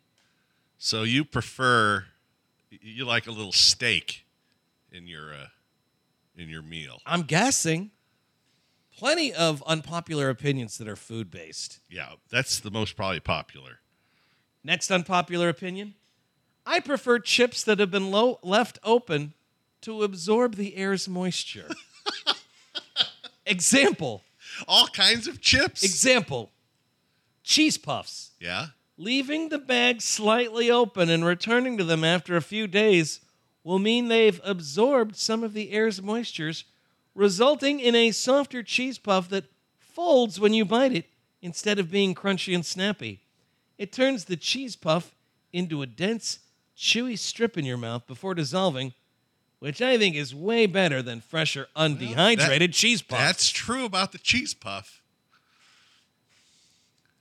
So 0.79 1.05
you 1.05 1.25
prefer, 1.25 2.07
you 2.71 3.05
like 3.05 3.27
a 3.27 3.31
little 3.31 3.53
steak 3.53 4.25
in 4.93 5.07
your 5.07 5.33
uh, 5.35 5.47
in 6.37 6.49
your 6.49 6.63
meal. 6.63 6.99
I'm 7.07 7.23
guessing. 7.23 7.91
Plenty 8.99 9.33
of 9.33 9.63
unpopular 9.67 10.29
opinions 10.29 10.77
that 10.77 10.87
are 10.87 10.97
food 10.97 11.31
based. 11.31 11.81
Yeah, 11.89 12.11
that's 12.31 12.61
the 12.61 12.71
most 12.71 12.95
probably 12.95 13.21
popular. 13.21 13.79
Next 14.63 14.91
unpopular 14.91 15.49
opinion 15.49 15.95
I 16.65 16.81
prefer 16.81 17.19
chips 17.19 17.65
that 17.65 17.79
have 17.81 17.91
been 17.91 18.11
low, 18.11 18.39
left 18.43 18.79
open 18.85 19.35
to 19.81 20.03
absorb 20.03 20.55
the 20.57 20.77
air's 20.77 21.09
moisture. 21.09 21.69
Example. 23.47 24.23
All 24.69 24.87
kinds 24.87 25.27
of 25.27 25.41
chips. 25.41 25.83
Example. 25.83 26.51
Cheese 27.43 27.79
puffs. 27.79 28.33
yeah. 28.39 28.67
Leaving 28.99 29.49
the 29.49 29.59
bag 29.59 30.01
slightly 30.01 30.71
open 30.71 31.09
and 31.11 31.25
returning 31.25 31.79
to 31.79 31.83
them 31.83 32.05
after 32.05 32.37
a 32.37 32.43
few 32.43 32.69
days 32.69 33.21
will 33.65 33.79
mean 33.79 34.09
they've 34.09 34.41
absorbed 34.45 35.17
some 35.17 35.45
of 35.45 35.53
the 35.53 35.71
air's 35.71 36.01
moistures, 36.01 36.65
resulting 37.15 37.81
in 37.81 37.95
a 37.95 38.11
softer 38.11 38.63
cheese 38.63 38.99
puff 38.99 39.29
that 39.29 39.45
folds 39.79 40.41
when 40.41 40.55
you 40.55 40.65
bite 40.65 40.93
it 40.93 41.07
instead 41.41 41.79
of 41.79 41.91
being 41.91 42.15
crunchy 42.15 42.55
and 42.55 42.65
snappy. 42.65 43.21
It 43.79 43.93
turns 43.93 44.25
the 44.25 44.37
cheese 44.37 44.77
puff 44.77 45.15
into 45.53 45.83
a 45.83 45.87
dense, 45.87 46.41
chewy 46.77 47.19
strip 47.19 47.59
in 47.59 47.65
your 47.65 47.77
mouth 47.77 48.07
before 48.07 48.35
dissolving, 48.35 48.95
which 49.59 49.83
I 49.83 49.99
think 49.99 50.17
is 50.17 50.35
way 50.35 50.67
better 50.67 51.03
than 51.03 51.21
fresher, 51.21 51.69
undehydrated 51.77 52.73
cheese 52.73 53.03
puff. 53.03 53.19
That's 53.19 53.51
true 53.51 53.85
about 53.85 54.13
the 54.13 54.19
cheese 54.19 54.55
puff. 54.55 55.03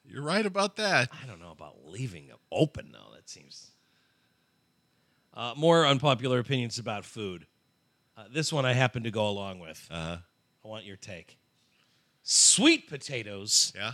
You're 0.06 0.24
right 0.24 0.46
about 0.46 0.76
that. 0.76 1.10
I 1.24 1.26
don't 1.26 1.40
know 1.40 1.52
about 1.52 1.86
leaving 1.86 2.28
them 2.28 2.38
open 2.52 2.92
though. 2.92 3.14
That 3.16 3.30
seems. 3.30 3.72
Uh, 5.34 5.54
more 5.56 5.86
unpopular 5.88 6.40
opinions 6.40 6.78
about 6.78 7.06
food. 7.06 7.46
Uh, 8.18 8.24
this 8.32 8.52
one 8.52 8.66
I 8.66 8.74
happen 8.74 9.04
to 9.04 9.12
go 9.12 9.28
along 9.28 9.60
with. 9.60 9.88
Uh-huh. 9.90 10.18
I 10.64 10.68
want 10.68 10.86
your 10.86 10.98
take. 10.98 11.38
Sweet 12.24 12.88
potatoes 12.90 13.72
Yeah. 13.76 13.94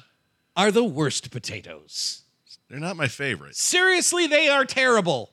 are 0.55 0.71
the 0.71 0.83
worst 0.83 1.31
potatoes. 1.31 2.23
They're 2.69 2.79
not 2.79 2.97
my 2.97 3.07
favorite. 3.07 3.55
Seriously, 3.55 4.27
they 4.27 4.49
are 4.49 4.65
terrible. 4.65 5.31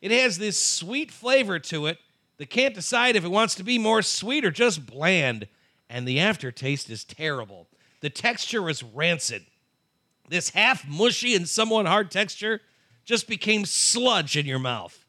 It 0.00 0.10
has 0.10 0.38
this 0.38 0.58
sweet 0.60 1.12
flavor 1.12 1.58
to 1.60 1.86
it 1.86 1.98
that 2.38 2.50
can't 2.50 2.74
decide 2.74 3.14
if 3.14 3.24
it 3.24 3.28
wants 3.30 3.54
to 3.56 3.62
be 3.62 3.78
more 3.78 4.02
sweet 4.02 4.44
or 4.44 4.50
just 4.50 4.86
bland. 4.86 5.46
And 5.88 6.08
the 6.08 6.18
aftertaste 6.18 6.90
is 6.90 7.04
terrible. 7.04 7.68
The 8.00 8.10
texture 8.10 8.68
is 8.68 8.82
rancid. 8.82 9.44
This 10.28 10.50
half 10.50 10.88
mushy 10.88 11.36
and 11.36 11.48
somewhat 11.48 11.86
hard 11.86 12.10
texture 12.10 12.62
just 13.04 13.28
became 13.28 13.64
sludge 13.64 14.36
in 14.36 14.46
your 14.46 14.58
mouth. 14.58 15.01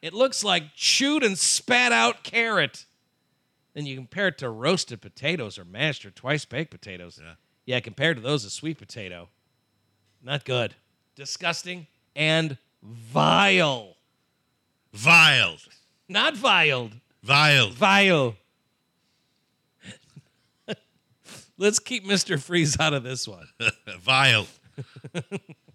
It 0.00 0.14
looks 0.14 0.44
like 0.44 0.74
chewed 0.74 1.24
and 1.24 1.38
spat 1.38 1.92
out 1.92 2.22
carrot. 2.22 2.84
Then 3.74 3.86
you 3.86 3.96
compare 3.96 4.28
it 4.28 4.38
to 4.38 4.48
roasted 4.48 5.00
potatoes 5.00 5.58
or 5.58 5.64
mashed 5.64 6.04
or 6.04 6.10
twice 6.10 6.44
baked 6.44 6.70
potatoes. 6.70 7.20
Yeah. 7.22 7.34
Yeah, 7.66 7.80
compared 7.80 8.16
to 8.16 8.22
those, 8.22 8.44
a 8.44 8.50
sweet 8.50 8.78
potato. 8.78 9.28
Not 10.22 10.44
good. 10.44 10.74
Disgusting 11.14 11.86
and 12.16 12.56
vile. 12.82 13.96
Vile. 14.92 15.56
Not 16.08 16.34
viled. 16.36 16.94
Vile. 17.22 17.70
Vile. 17.70 18.36
Let's 21.58 21.78
keep 21.78 22.06
Mr. 22.06 22.40
Freeze 22.40 22.80
out 22.80 22.94
of 22.94 23.02
this 23.02 23.28
one. 23.28 23.48
Vile. 24.00 24.46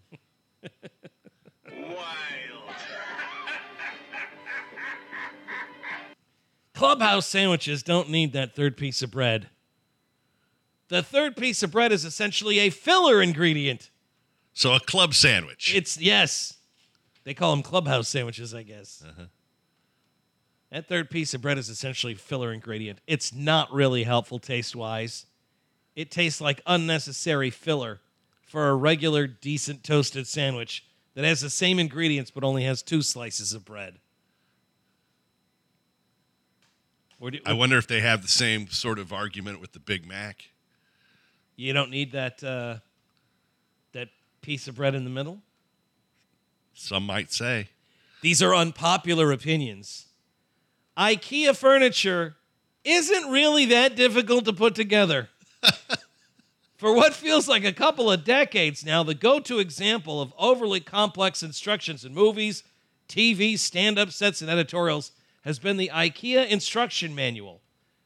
Clubhouse 6.73 7.27
sandwiches 7.27 7.83
don't 7.83 8.09
need 8.09 8.33
that 8.33 8.55
third 8.55 8.77
piece 8.77 9.01
of 9.01 9.11
bread. 9.11 9.49
The 10.89 11.03
third 11.03 11.35
piece 11.35 11.63
of 11.63 11.71
bread 11.71 11.91
is 11.91 12.05
essentially 12.05 12.59
a 12.59 12.69
filler 12.69 13.21
ingredient. 13.21 13.89
So 14.53 14.73
a 14.73 14.79
club 14.79 15.13
sandwich. 15.13 15.73
It's, 15.75 15.99
yes, 15.99 16.57
they 17.23 17.33
call 17.33 17.51
them 17.51 17.63
clubhouse 17.63 18.07
sandwiches, 18.07 18.53
I 18.53 18.63
guess. 18.63 19.03
Uh-huh. 19.07 19.25
That 20.71 20.87
third 20.87 21.09
piece 21.09 21.33
of 21.33 21.41
bread 21.41 21.57
is 21.57 21.69
essentially 21.69 22.15
filler 22.15 22.51
ingredient. 22.51 22.99
It's 23.05 23.33
not 23.33 23.71
really 23.71 24.03
helpful 24.03 24.39
taste 24.39 24.75
wise. 24.75 25.27
It 25.95 26.09
tastes 26.09 26.41
like 26.41 26.61
unnecessary 26.65 27.51
filler 27.51 28.01
for 28.41 28.69
a 28.69 28.75
regular, 28.75 29.27
decent 29.27 29.83
toasted 29.83 30.27
sandwich 30.27 30.83
that 31.13 31.25
has 31.25 31.41
the 31.41 31.49
same 31.49 31.77
ingredients 31.77 32.31
but 32.31 32.43
only 32.43 32.63
has 32.63 32.81
two 32.81 33.03
slices 33.03 33.53
of 33.53 33.65
bread. 33.65 33.99
Or 37.12 37.12
do- 37.31 37.39
I 37.45 37.53
wonder 37.53 37.77
if 37.77 37.87
they 37.87 38.01
have 38.01 38.21
the 38.21 38.27
same 38.27 38.67
sort 38.69 38.99
of 38.99 39.13
argument 39.13 39.59
with 39.59 39.71
the 39.73 39.79
Big 39.79 40.05
Mac. 40.05 40.49
you 41.55 41.73
don't 41.73 41.89
need 41.89 42.11
that 42.13 42.43
uh, 42.43 42.77
that 43.93 44.09
piece 44.41 44.67
of 44.67 44.75
bread 44.75 44.95
in 44.95 45.03
the 45.03 45.09
middle. 45.09 45.41
Some 46.73 47.05
might 47.05 47.31
say. 47.31 47.69
These 48.21 48.41
are 48.41 48.55
unpopular 48.55 49.31
opinions. 49.31 50.07
IKEA 50.97 51.55
furniture 51.55 52.35
isn't 52.83 53.29
really 53.29 53.65
that 53.65 53.95
difficult 53.95 54.45
to 54.45 54.53
put 54.53 54.75
together. 54.75 55.29
For 56.77 56.93
what 56.93 57.13
feels 57.13 57.47
like 57.47 57.63
a 57.63 57.71
couple 57.71 58.11
of 58.11 58.25
decades 58.25 58.85
now, 58.85 59.03
the 59.03 59.13
go 59.13 59.39
to 59.39 59.59
example 59.59 60.21
of 60.21 60.33
overly 60.37 60.81
complex 60.81 61.41
instructions 61.41 62.03
in 62.03 62.13
movies, 62.13 62.63
TV, 63.07 63.57
stand 63.57 63.97
up 63.97 64.11
sets, 64.11 64.41
and 64.41 64.49
editorials 64.49 65.11
has 65.43 65.59
been 65.59 65.77
the 65.77 65.91
IKEA 65.93 66.47
instruction 66.47 67.13
manual. 67.13 67.61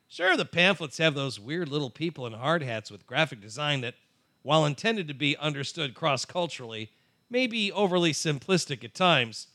Sure, 0.07 0.37
the 0.37 0.45
pamphlets 0.45 0.97
have 0.97 1.15
those 1.15 1.39
weird 1.39 1.69
little 1.69 1.89
people 1.89 2.25
in 2.25 2.33
hard 2.33 2.63
hats 2.63 2.89
with 2.89 3.07
graphic 3.07 3.41
design 3.41 3.81
that, 3.81 3.95
while 4.41 4.65
intended 4.65 5.07
to 5.07 5.13
be 5.13 5.37
understood 5.37 5.93
cross 5.93 6.25
culturally, 6.25 6.91
may 7.29 7.45
be 7.45 7.71
overly 7.71 8.13
simplistic 8.13 8.83
at 8.83 8.93
times. 8.93 9.47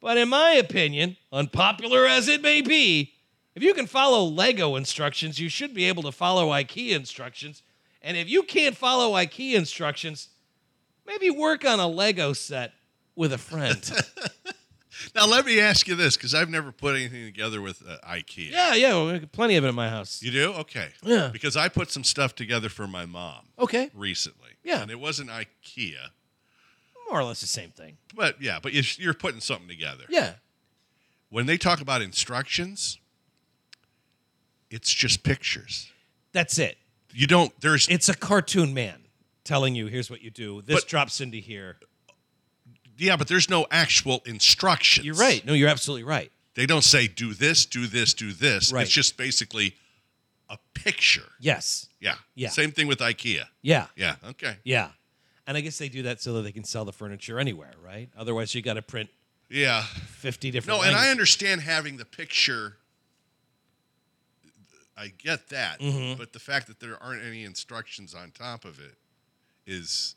But 0.00 0.18
in 0.18 0.28
my 0.28 0.52
opinion, 0.52 1.16
unpopular 1.32 2.06
as 2.06 2.28
it 2.28 2.42
may 2.42 2.60
be, 2.60 3.14
if 3.54 3.62
you 3.62 3.74
can 3.74 3.86
follow 3.86 4.24
Lego 4.24 4.76
instructions, 4.76 5.38
you 5.38 5.48
should 5.48 5.74
be 5.74 5.84
able 5.84 6.02
to 6.02 6.12
follow 6.12 6.48
IKEA 6.50 6.96
instructions. 6.96 7.62
And 8.02 8.16
if 8.16 8.28
you 8.28 8.42
can't 8.42 8.76
follow 8.76 9.12
IKEA 9.12 9.54
instructions, 9.54 10.28
maybe 11.06 11.30
work 11.30 11.64
on 11.64 11.78
a 11.78 11.86
Lego 11.86 12.32
set 12.32 12.72
with 13.14 13.32
a 13.32 13.38
friend. 13.38 13.90
Now 15.14 15.26
let 15.26 15.44
me 15.46 15.60
ask 15.60 15.86
you 15.88 15.94
this, 15.94 16.16
because 16.16 16.34
I've 16.34 16.48
never 16.50 16.72
put 16.72 16.94
anything 16.96 17.24
together 17.24 17.60
with 17.60 17.82
uh, 17.88 17.96
IKEA. 18.08 18.50
yeah, 18.50 18.74
yeah, 18.74 19.04
we 19.04 19.18
got 19.18 19.32
plenty 19.32 19.56
of 19.56 19.64
it 19.64 19.68
in 19.68 19.74
my 19.74 19.88
house. 19.88 20.22
You 20.22 20.30
do? 20.30 20.52
Okay. 20.54 20.88
Yeah. 21.02 21.30
Because 21.32 21.56
I 21.56 21.68
put 21.68 21.90
some 21.90 22.04
stuff 22.04 22.34
together 22.34 22.68
for 22.68 22.86
my 22.86 23.06
mom 23.06 23.46
Okay, 23.58 23.90
recently. 23.94 24.50
Yeah. 24.64 24.82
And 24.82 24.90
it 24.90 25.00
wasn't 25.00 25.30
IKEA, 25.30 25.96
more 27.08 27.20
or 27.20 27.24
less 27.24 27.40
the 27.40 27.46
same 27.46 27.70
thing. 27.70 27.96
but 28.14 28.40
yeah, 28.40 28.58
but 28.62 28.72
you're, 28.72 28.84
you're 28.98 29.14
putting 29.14 29.40
something 29.40 29.68
together. 29.68 30.04
Yeah, 30.08 30.34
When 31.30 31.46
they 31.46 31.56
talk 31.58 31.80
about 31.80 32.00
instructions, 32.02 32.98
it's 34.70 34.92
just 34.92 35.22
pictures. 35.22 35.90
that's 36.32 36.58
it. 36.58 36.78
You 37.14 37.26
don't. 37.26 37.52
There's 37.60 37.86
It's 37.88 38.08
a 38.08 38.14
cartoon 38.16 38.72
man 38.72 39.00
telling 39.44 39.74
you, 39.74 39.86
here's 39.86 40.10
what 40.10 40.22
you 40.22 40.30
do. 40.30 40.62
This 40.62 40.80
But- 40.80 40.88
drops 40.88 41.20
into 41.20 41.36
here. 41.38 41.76
Yeah, 43.02 43.16
but 43.16 43.26
there's 43.28 43.50
no 43.50 43.66
actual 43.70 44.22
instructions. 44.26 45.04
You're 45.04 45.16
right. 45.16 45.44
No, 45.44 45.52
you're 45.54 45.68
absolutely 45.68 46.04
right. 46.04 46.30
They 46.54 46.66
don't 46.66 46.84
say 46.84 47.08
do 47.08 47.34
this, 47.34 47.66
do 47.66 47.86
this, 47.86 48.14
do 48.14 48.32
this. 48.32 48.72
Right. 48.72 48.82
It's 48.82 48.90
just 48.92 49.16
basically 49.16 49.74
a 50.48 50.58
picture. 50.74 51.30
Yes. 51.40 51.88
Yeah. 52.00 52.14
Yeah. 52.34 52.50
Same 52.50 52.70
thing 52.70 52.86
with 52.86 52.98
IKEA. 52.98 53.44
Yeah. 53.62 53.86
Yeah. 53.96 54.16
Okay. 54.30 54.56
Yeah. 54.64 54.90
And 55.46 55.56
I 55.56 55.60
guess 55.62 55.78
they 55.78 55.88
do 55.88 56.02
that 56.04 56.20
so 56.20 56.34
that 56.34 56.42
they 56.42 56.52
can 56.52 56.62
sell 56.64 56.84
the 56.84 56.92
furniture 56.92 57.38
anywhere, 57.40 57.72
right? 57.84 58.08
Otherwise, 58.16 58.54
you 58.54 58.62
got 58.62 58.74
to 58.74 58.82
print 58.82 59.08
Yeah. 59.50 59.82
50 59.82 60.50
different 60.52 60.78
No, 60.80 60.86
and 60.86 60.94
I 60.94 61.10
understand 61.10 61.62
having 61.62 61.96
the 61.96 62.04
picture. 62.04 62.76
I 64.96 65.08
get 65.18 65.48
that, 65.48 65.80
Mm-hmm. 65.80 66.18
but 66.18 66.32
the 66.32 66.38
fact 66.38 66.66
that 66.68 66.78
there 66.80 67.02
aren't 67.02 67.24
any 67.24 67.44
instructions 67.44 68.14
on 68.14 68.30
top 68.30 68.64
of 68.64 68.78
it 68.78 68.94
is 69.66 70.14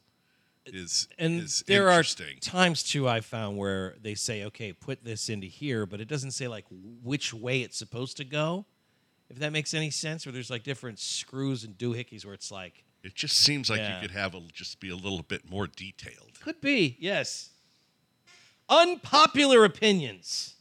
is 0.74 1.08
and 1.20 1.42
is 1.44 1.64
there 1.68 1.90
are 1.92 2.04
times 2.42 2.84
too 2.84 3.08
I 3.08 3.22
found 3.22 3.58
where 3.58 3.96
they 4.02 4.16
say, 4.16 4.44
okay, 4.46 4.74
put 4.74 5.04
this 5.04 5.30
into 5.30 5.48
here, 5.48 5.86
but 5.86 6.02
it 6.02 6.08
doesn't 6.08 6.32
say 6.32 6.48
like 6.48 6.66
which 7.04 7.34
way 7.34 7.62
it's 7.62 7.78
supposed 7.78 8.18
to 8.18 8.24
go. 8.24 8.66
If 9.30 9.40
that 9.40 9.52
makes 9.52 9.74
any 9.74 9.90
sense, 9.90 10.28
or 10.28 10.32
there's 10.32 10.50
like 10.52 10.64
different 10.64 11.00
screws 11.00 11.64
and 11.64 11.78
doohickeys 11.78 12.26
where 12.26 12.34
it's 12.34 12.52
like 12.52 12.84
it 13.04 13.14
just 13.16 13.38
seems 13.38 13.70
like 13.70 13.80
Yeah. 13.80 13.96
you 13.96 14.02
could 14.08 14.16
have 14.16 14.34
a, 14.36 14.42
just 14.54 14.80
be 14.80 14.90
a 14.90 14.96
little 14.96 15.22
bit 15.22 15.50
more 15.50 15.68
detailed. 15.68 16.40
could 16.42 16.62
be 16.62 16.96
yes. 17.00 17.50
Unpopular 18.68 19.64
opinions. 19.64 20.56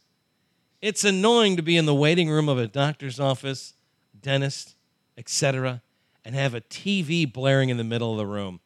It's 0.83 1.05
annoying 1.05 1.57
to 1.57 1.63
be 1.63 1.77
in 1.79 1.87
the 1.87 1.95
waiting 1.95 2.29
room 2.29 2.49
of 2.51 2.59
a 2.59 2.67
doctor's 2.67 3.19
office, 3.19 3.73
dentist, 4.21 4.75
etc., 5.17 5.81
and 6.25 6.35
have 6.35 6.55
a 6.55 6.61
TV 6.61 7.31
blaring 7.31 7.71
in 7.71 7.77
the 7.79 7.85
middle 7.85 8.13
of 8.13 8.19
the 8.19 8.27
room, 8.27 8.61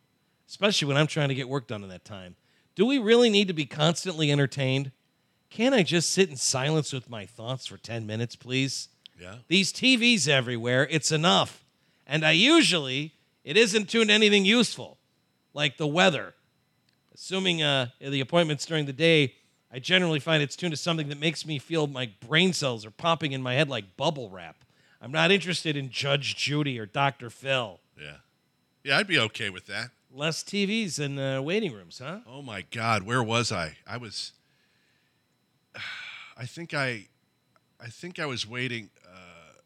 especially 0.49 0.89
when 0.89 0.97
I'm 0.97 1.07
trying 1.07 1.29
to 1.29 1.35
get 1.35 1.49
work 1.49 1.67
done 1.67 1.83
in 1.83 1.89
that 1.91 2.05
time. 2.05 2.37
Do 2.75 2.87
we 2.87 2.99
really 2.99 3.31
need 3.31 3.49
to 3.49 3.55
be 3.55 3.67
constantly 3.67 4.33
entertained? 4.33 4.93
Can't 5.51 5.75
I 5.75 5.83
just 5.83 6.11
sit 6.11 6.31
in 6.31 6.37
silence 6.37 6.93
with 6.93 7.11
my 7.11 7.27
thoughts 7.27 7.67
for 7.67 7.77
10 7.77 8.07
minutes, 8.07 8.37
please? 8.37 8.89
Yeah. 9.21 9.37
These 9.49 9.73
TVs 9.73 10.29
everywhere, 10.29 10.87
it's 10.91 11.11
enough. 11.11 11.65
And 12.07 12.25
I 12.25 12.33
usually, 12.33 13.15
it 13.45 13.57
isn't 13.57 13.89
tuned 13.91 14.09
to 14.09 14.15
anything 14.15 14.45
useful, 14.45 14.99
like 15.55 15.77
the 15.77 15.87
weather. 15.87 16.35
Assuming 17.15 17.63
uh, 17.63 17.89
the 18.01 18.21
appointments 18.21 18.65
during 18.65 18.87
the 18.87 18.93
day, 18.93 19.35
I 19.73 19.81
generally 19.81 20.21
find 20.21 20.43
it's 20.43 20.57
tuned 20.57 20.73
to 20.73 20.77
something 20.77 21.09
that 21.09 21.19
makes 21.19 21.45
me 21.45 21.59
feel 21.59 21.87
my 21.87 22.11
brain 22.27 22.53
cells 22.53 22.87
are 22.87 22.91
popping 22.91 23.33
in 23.33 23.43
my 23.43 23.55
head 23.55 23.69
like 23.69 23.97
bubble 23.97 24.31
wrap. 24.31 24.65
I'm 25.03 25.13
not 25.13 25.31
interested 25.31 25.77
in 25.77 25.91
Judge 25.91 26.37
Judy 26.37 26.79
or 26.79 26.87
Dr. 26.87 27.29
Phil. 27.29 27.81
Yeah. 28.01 28.17
Yeah, 28.85 28.99
I'd 28.99 29.07
be 29.07 29.19
okay 29.19 29.51
with 29.51 29.67
that. 29.67 29.91
Less 30.11 30.43
TVs 30.43 30.99
in 30.99 31.19
uh, 31.19 31.43
waiting 31.43 31.73
rooms, 31.73 32.01
huh? 32.03 32.21
Oh 32.27 32.43
my 32.43 32.65
God, 32.71 33.03
where 33.03 33.23
was 33.23 33.53
I? 33.53 33.77
I 33.87 33.99
was. 33.99 34.33
I 36.37 36.47
think 36.47 36.73
I, 36.73 37.09
I 37.81 37.89
think 37.89 38.19
I 38.19 38.27
was 38.27 38.47
waiting. 38.47 38.91
Uh, 39.05 39.59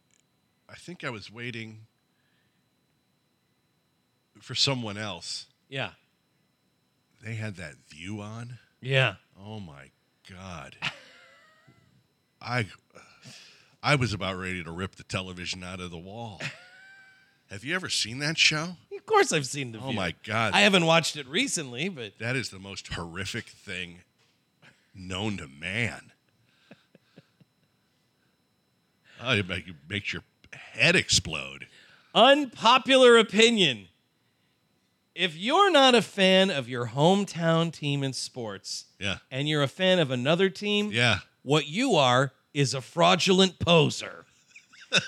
I 0.68 0.74
think 0.74 1.04
I 1.04 1.10
was 1.10 1.30
waiting 1.30 1.86
for 4.40 4.54
someone 4.54 4.98
else. 4.98 5.46
Yeah. 5.68 5.90
They 7.22 7.34
had 7.34 7.56
that 7.56 7.74
view 7.88 8.20
on. 8.20 8.58
Yeah. 8.80 9.14
Oh 9.40 9.60
my 9.60 9.90
God. 10.28 10.76
I, 12.42 12.66
I 13.82 13.94
was 13.94 14.12
about 14.12 14.36
ready 14.36 14.64
to 14.64 14.70
rip 14.72 14.96
the 14.96 15.04
television 15.04 15.62
out 15.62 15.80
of 15.80 15.90
the 15.90 15.98
wall. 15.98 16.40
Have 17.50 17.64
you 17.64 17.74
ever 17.74 17.88
seen 17.88 18.18
that 18.18 18.38
show? 18.38 18.76
Of 19.12 19.16
course 19.16 19.32
I've 19.32 19.46
seen 19.46 19.72
the 19.72 19.78
Oh 19.78 19.88
View. 19.88 19.96
my 19.96 20.14
God. 20.24 20.54
I 20.54 20.62
haven't 20.62 20.86
watched 20.86 21.16
it 21.16 21.26
recently, 21.28 21.90
but 21.90 22.18
That 22.18 22.34
is 22.34 22.48
the 22.48 22.58
most 22.58 22.88
horrific 22.94 23.44
thing 23.46 23.98
known 24.94 25.36
to 25.36 25.46
man. 25.48 26.12
oh, 29.22 29.34
it 29.34 29.46
make, 29.46 29.68
it 29.68 29.74
makes 29.86 30.14
your 30.14 30.22
head 30.54 30.96
explode. 30.96 31.66
unpopular 32.14 33.18
opinion. 33.18 33.88
If 35.14 35.36
you're 35.36 35.70
not 35.70 35.94
a 35.94 36.00
fan 36.00 36.50
of 36.50 36.70
your 36.70 36.86
hometown 36.88 37.70
team 37.70 38.02
in 38.02 38.14
sports 38.14 38.86
Yeah. 38.98 39.18
and 39.30 39.46
you're 39.46 39.62
a 39.62 39.68
fan 39.68 39.98
of 39.98 40.10
another 40.10 40.48
team, 40.48 40.90
Yeah. 40.90 41.18
what 41.42 41.68
you 41.68 41.96
are 41.96 42.32
is 42.54 42.72
a 42.72 42.80
fraudulent 42.80 43.58
poser. 43.58 44.24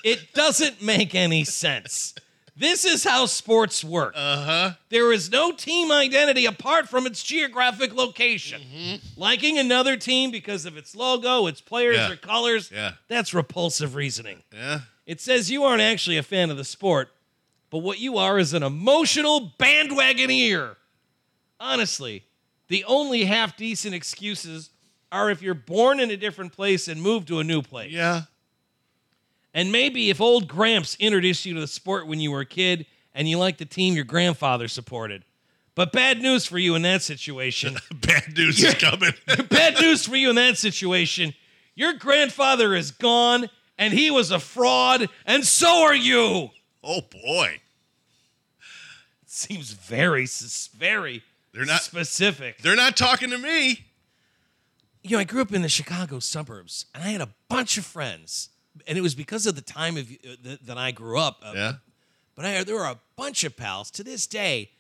it 0.04 0.34
doesn't 0.34 0.82
make 0.82 1.14
any 1.14 1.42
sense. 1.44 2.14
This 2.56 2.84
is 2.84 3.02
how 3.02 3.26
sports 3.26 3.82
work. 3.82 4.12
Uh 4.16 4.44
huh. 4.44 4.70
There 4.88 5.12
is 5.12 5.30
no 5.30 5.50
team 5.52 5.90
identity 5.90 6.46
apart 6.46 6.88
from 6.88 7.04
its 7.06 7.22
geographic 7.22 7.92
location. 7.94 8.60
Mm-hmm. 8.62 9.20
Liking 9.20 9.58
another 9.58 9.96
team 9.96 10.30
because 10.30 10.64
of 10.64 10.76
its 10.76 10.94
logo, 10.94 11.46
its 11.48 11.60
players, 11.60 11.96
Yeah. 11.96 12.12
or 12.12 12.16
colors, 12.16 12.70
Yeah. 12.72 12.92
that's 13.08 13.34
repulsive 13.34 13.96
reasoning. 13.96 14.42
Yeah. 14.52 14.80
It 15.04 15.20
says 15.20 15.50
you 15.50 15.64
aren't 15.64 15.82
actually 15.82 16.16
a 16.16 16.22
fan 16.22 16.50
of 16.50 16.56
the 16.56 16.64
sport, 16.64 17.10
but 17.70 17.78
what 17.78 17.98
you 17.98 18.18
are 18.18 18.38
is 18.38 18.54
an 18.54 18.62
emotional 18.62 19.52
bandwagoneer. 19.58 20.76
Honestly, 21.58 22.24
the 22.68 22.84
only 22.84 23.24
half 23.24 23.56
decent 23.56 23.94
excuses 23.94 24.70
are 25.10 25.30
if 25.30 25.42
you're 25.42 25.54
born 25.54 25.98
in 26.00 26.10
a 26.10 26.16
different 26.16 26.52
place 26.52 26.88
and 26.88 27.00
move 27.02 27.26
to 27.26 27.38
a 27.40 27.44
new 27.44 27.62
place. 27.62 27.90
Yeah. 27.92 28.22
And 29.54 29.70
maybe 29.70 30.10
if 30.10 30.20
old 30.20 30.48
Gramps 30.48 30.96
introduced 30.98 31.46
you 31.46 31.54
to 31.54 31.60
the 31.60 31.66
sport 31.68 32.06
when 32.08 32.18
you 32.20 32.30
were 32.32 32.40
a 32.40 32.46
kid 32.46 32.86
and 33.14 33.28
you 33.28 33.38
like 33.38 33.58
the 33.58 33.64
team 33.64 33.94
your 33.94 34.04
grandfather 34.04 34.66
supported. 34.68 35.24
But 35.76 35.92
bad 35.92 36.20
news 36.20 36.44
for 36.44 36.58
you 36.58 36.74
in 36.74 36.82
that 36.82 37.02
situation. 37.02 37.76
Bad 37.94 38.36
news 38.36 38.62
is 38.62 38.74
coming. 38.74 39.12
bad 39.48 39.80
news 39.80 40.04
for 40.06 40.14
you 40.14 40.30
in 40.30 40.36
that 40.36 40.56
situation. 40.58 41.34
Your 41.74 41.94
grandfather 41.94 42.74
is 42.74 42.90
gone 42.92 43.48
and 43.76 43.92
he 43.92 44.08
was 44.08 44.30
a 44.30 44.38
fraud, 44.38 45.08
and 45.26 45.44
so 45.44 45.82
are 45.82 45.94
you. 45.96 46.50
oh 46.84 47.00
boy. 47.00 47.60
It 49.22 49.30
seems 49.30 49.72
very 49.72 50.26
very 50.76 51.24
They're 51.52 51.64
not- 51.64 51.82
specific. 51.82 52.58
They're 52.58 52.76
not 52.76 52.96
talking 52.96 53.30
to 53.30 53.38
me. 53.38 53.86
You 55.02 55.16
know, 55.16 55.18
I 55.18 55.24
grew 55.24 55.42
up 55.42 55.52
in 55.52 55.62
the 55.62 55.68
Chicago 55.68 56.18
suburbs, 56.20 56.86
and 56.94 57.02
I 57.02 57.08
had 57.08 57.20
a 57.20 57.28
bunch 57.48 57.76
of 57.78 57.84
friends, 57.84 58.48
and 58.86 58.98
it 58.98 59.00
was 59.00 59.14
because 59.14 59.46
of 59.46 59.54
the 59.54 59.62
time 59.62 59.96
of 59.96 60.10
uh, 60.10 60.36
th- 60.42 60.60
that 60.66 60.78
I 60.78 60.90
grew 60.90 61.18
up. 61.18 61.40
Uh, 61.42 61.52
Yeah. 61.54 61.72
But 62.36 62.44
I, 62.46 62.64
there 62.64 62.80
are 62.80 62.90
a 62.92 62.98
bunch 63.16 63.44
of 63.44 63.56
pals 63.56 63.90
to 63.92 64.02
this 64.02 64.26
day 64.26 64.70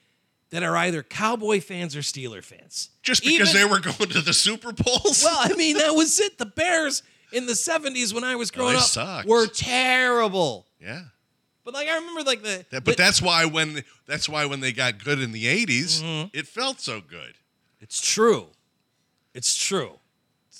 that 0.50 0.62
are 0.64 0.76
either 0.76 1.02
Cowboy 1.04 1.60
fans 1.60 1.94
or 1.94 2.00
Steeler 2.00 2.42
fans. 2.42 2.90
Just 3.02 3.22
because 3.24 3.50
Even- 3.54 3.62
they 3.62 3.64
were 3.72 3.80
going 3.80 4.10
to 4.10 4.20
the 4.20 4.32
Super 4.32 4.72
Bowls? 4.72 5.22
Well, 5.24 5.38
I 5.40 5.54
mean, 5.54 5.78
that 5.78 5.92
was 5.94 6.18
it. 6.18 6.38
The 6.38 6.46
Bears 6.46 7.02
in 7.32 7.46
the 7.46 7.52
'70s 7.52 8.12
when 8.12 8.24
I 8.24 8.34
was 8.36 8.50
growing 8.50 8.72
they 8.74 8.78
up 8.78 8.84
sucked. 8.84 9.28
were 9.28 9.46
terrible. 9.46 10.66
yeah. 10.80 11.02
But 11.64 11.72
like 11.74 11.88
I 11.88 11.94
remember, 11.94 12.22
like 12.24 12.42
the 12.42 12.66
That, 12.70 12.84
but 12.84 12.96
that's 12.98 13.22
why 13.22 13.46
when 13.46 13.82
that's 14.06 14.28
why 14.28 14.44
when 14.46 14.60
they 14.60 14.70
got 14.72 15.02
good 15.02 15.18
in 15.20 15.32
the 15.32 15.44
80s, 15.46 16.02
Mm-hmm. 16.02 16.28
it 16.36 16.46
felt 16.46 16.80
so 16.80 17.00
good. 17.00 17.34
it's 17.80 18.00
true. 18.00 18.48
It's 19.32 19.54
true. 19.56 19.98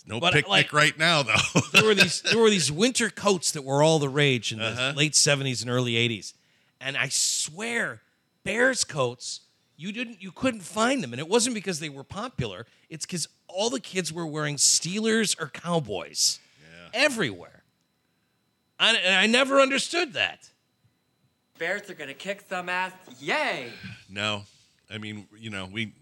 No 0.07 0.21
But, 0.21 0.35
picnic 0.35 0.51
like- 0.51 0.73
right 0.73 0.99
now 0.99 1.23
though. 1.23 1.35
there 1.73 1.85
were 1.85 1.95
these 1.95 2.21
there 2.23 2.39
were 2.39 2.51
these 2.51 2.71
winter 2.85 3.09
coats 3.11 3.53
that 3.53 3.63
were 3.63 3.83
all 3.83 3.99
the 3.99 4.09
rage 4.09 4.53
in 4.53 4.59
the 4.59 4.67
Uh-huh. 4.67 4.93
late 4.97 5.13
70s 5.13 5.63
and 5.63 5.71
early 5.71 5.93
80s. 5.95 6.35
And 6.81 6.97
I 6.97 7.09
swear, 7.09 8.03
Bears 8.45 8.85
coats, 8.85 9.41
you 9.77 9.93
didn't 9.93 10.23
you 10.23 10.31
couldn't 10.33 10.61
find 10.61 11.03
them. 11.03 11.13
And 11.13 11.21
it 11.21 11.29
wasn't 11.29 11.55
because 11.55 11.81
they 11.81 11.89
were 11.89 12.05
popular. 12.05 12.67
It's 12.91 13.07
because 13.07 13.29
all 13.49 13.71
the 13.71 13.81
kids 13.81 14.13
were 14.13 14.27
wearing 14.27 14.57
Steelers 14.57 15.41
or 15.41 15.49
Cowboys 15.49 16.39
everywhere. 16.93 17.63
I, 18.79 18.95
and 18.97 19.15
I 19.17 19.27
never 19.27 19.61
understood 19.61 20.13
that. 20.15 20.51
Bears 21.59 21.89
are 21.89 21.95
gonna 21.95 22.15
kick 22.15 22.43
some 22.49 22.69
ass. 22.69 22.93
Yay! 23.21 23.71
No, 24.11 24.43
I 24.91 24.99
mean, 24.99 25.27
you 25.39 25.51
know, 25.51 25.67
we 25.73 25.93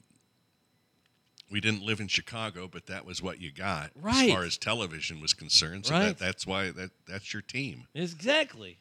we 1.53 1.61
didn't 1.61 1.83
live 1.85 2.01
in 2.01 2.09
Chicago, 2.09 2.67
but 2.67 2.87
that 2.87 3.05
was 3.05 3.23
what 3.23 3.41
you 3.41 3.53
got 3.53 3.91
Right. 3.95 4.29
as 4.29 4.35
far 4.35 4.45
as 4.45 4.57
television 4.57 5.21
was 5.21 5.35
concerned. 5.35 5.87
So 5.87 5.95
Right. 5.95 6.07
that, 6.07 6.19
that's 6.19 6.47
why 6.47 6.71
that 6.71 6.91
that's 7.07 7.33
your 7.33 7.43
team. 7.43 7.87
Exactly. 7.95 8.79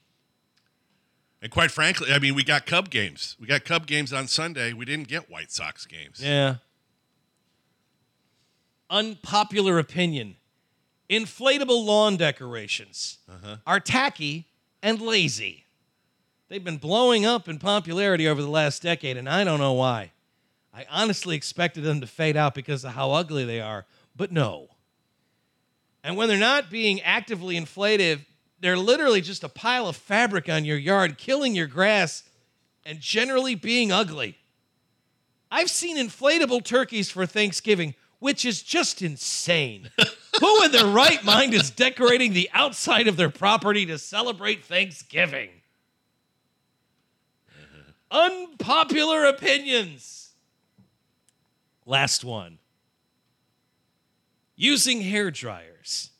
And 1.41 1.51
quite 1.51 1.71
frankly, 1.71 2.13
I 2.13 2.19
mean, 2.19 2.33
we 2.33 2.43
got 2.43 2.65
Cub 2.65 2.89
games. 2.89 3.35
We 3.39 3.47
got 3.47 3.65
Cub 3.65 3.87
games 3.87 4.13
on 4.13 4.27
Sunday. 4.27 4.73
We 4.73 4.85
didn't 4.85 5.07
get 5.07 5.29
White 5.29 5.51
Sox 5.51 5.85
games. 5.85 6.21
Yeah. 6.23 6.55
Unpopular 8.89 9.77
opinion. 9.79 10.37
Inflatable 11.09 11.83
lawn 11.83 12.15
decorations 12.15 13.17
uh-huh. 13.27 13.57
are 13.67 13.79
tacky 13.79 14.47
and 14.81 15.01
lazy. 15.01 15.65
They've 16.47 16.63
been 16.63 16.77
blowing 16.77 17.25
up 17.25 17.49
in 17.49 17.59
popularity 17.59 18.27
over 18.27 18.41
the 18.41 18.49
last 18.49 18.81
decade, 18.81 19.17
and 19.17 19.27
I 19.27 19.43
don't 19.43 19.59
know 19.59 19.73
why. 19.73 20.11
I 20.73 20.85
honestly 20.89 21.35
expected 21.35 21.83
them 21.83 22.01
to 22.01 22.07
fade 22.07 22.37
out 22.37 22.55
because 22.55 22.83
of 22.85 22.93
how 22.93 23.11
ugly 23.11 23.43
they 23.43 23.59
are, 23.59 23.85
but 24.15 24.31
no. 24.31 24.69
And 26.03 26.15
when 26.15 26.29
they're 26.29 26.37
not 26.37 26.69
being 26.69 27.01
actively 27.01 27.57
inflated, 27.57 28.25
they're 28.59 28.77
literally 28.77 29.21
just 29.21 29.43
a 29.43 29.49
pile 29.49 29.87
of 29.87 29.95
fabric 29.95 30.47
on 30.47 30.65
your 30.65 30.77
yard, 30.77 31.17
killing 31.17 31.55
your 31.55 31.67
grass 31.67 32.23
and 32.85 32.99
generally 32.99 33.55
being 33.55 33.91
ugly. 33.91 34.37
I've 35.51 35.69
seen 35.69 35.97
inflatable 35.97 36.63
turkeys 36.63 37.11
for 37.11 37.25
Thanksgiving, 37.25 37.95
which 38.19 38.45
is 38.45 38.63
just 38.63 39.01
insane. 39.01 39.89
Who 40.39 40.63
in 40.63 40.71
their 40.71 40.85
right 40.85 41.23
mind 41.23 41.53
is 41.53 41.69
decorating 41.69 42.33
the 42.33 42.49
outside 42.53 43.07
of 43.07 43.17
their 43.17 43.29
property 43.29 43.85
to 43.87 43.97
celebrate 43.97 44.63
Thanksgiving? 44.63 45.49
Unpopular 48.11 49.25
opinions. 49.25 50.20
Last 51.85 52.23
one. 52.23 52.59
Using 54.55 55.01
hair 55.01 55.31
dryers 55.31 56.11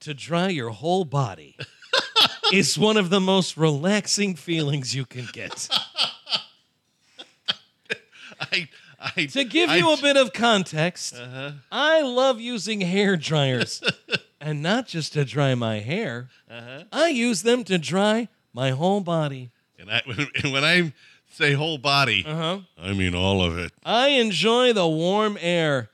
to 0.00 0.14
dry 0.14 0.48
your 0.48 0.70
whole 0.70 1.04
body 1.04 1.56
is 2.52 2.78
one 2.78 2.96
of 2.96 3.10
the 3.10 3.20
most 3.20 3.56
relaxing 3.56 4.36
feelings 4.36 4.94
you 4.94 5.04
can 5.04 5.26
get. 5.32 5.68
I 8.40 8.68
I, 9.16 9.26
To 9.26 9.44
give 9.44 9.68
I- 9.70 9.76
you 9.76 9.92
a 9.92 9.96
bit 10.00 10.16
of 10.16 10.32
context, 10.32 11.14
Uh-huh. 11.14 11.52
I 11.70 12.02
love 12.02 12.40
using 12.40 12.80
hair 12.80 13.16
dryers. 13.16 13.82
and 14.40 14.62
not 14.62 14.86
just 14.86 15.12
to 15.14 15.24
dry 15.24 15.54
my 15.54 15.80
hair, 15.80 16.28
Uh-huh. 16.50 16.84
I 16.92 17.08
use 17.08 17.42
them 17.42 17.64
to 17.64 17.78
dry 17.78 18.28
my 18.52 18.70
whole 18.70 19.00
body. 19.00 19.50
and 19.78 19.90
I, 19.90 20.02
when, 20.06 20.52
when 20.52 20.64
I 20.64 20.92
say 21.36 21.52
whole 21.52 21.78
body, 21.78 22.24
Uh-huh. 22.26 22.60
I 22.80 22.92
mean 22.94 23.14
all 23.14 23.42
of 23.42 23.58
it. 23.58 23.72
I 23.84 24.08
enjoy 24.08 24.72
the 24.72 24.88
warm 24.88 25.36
air. 25.40 25.90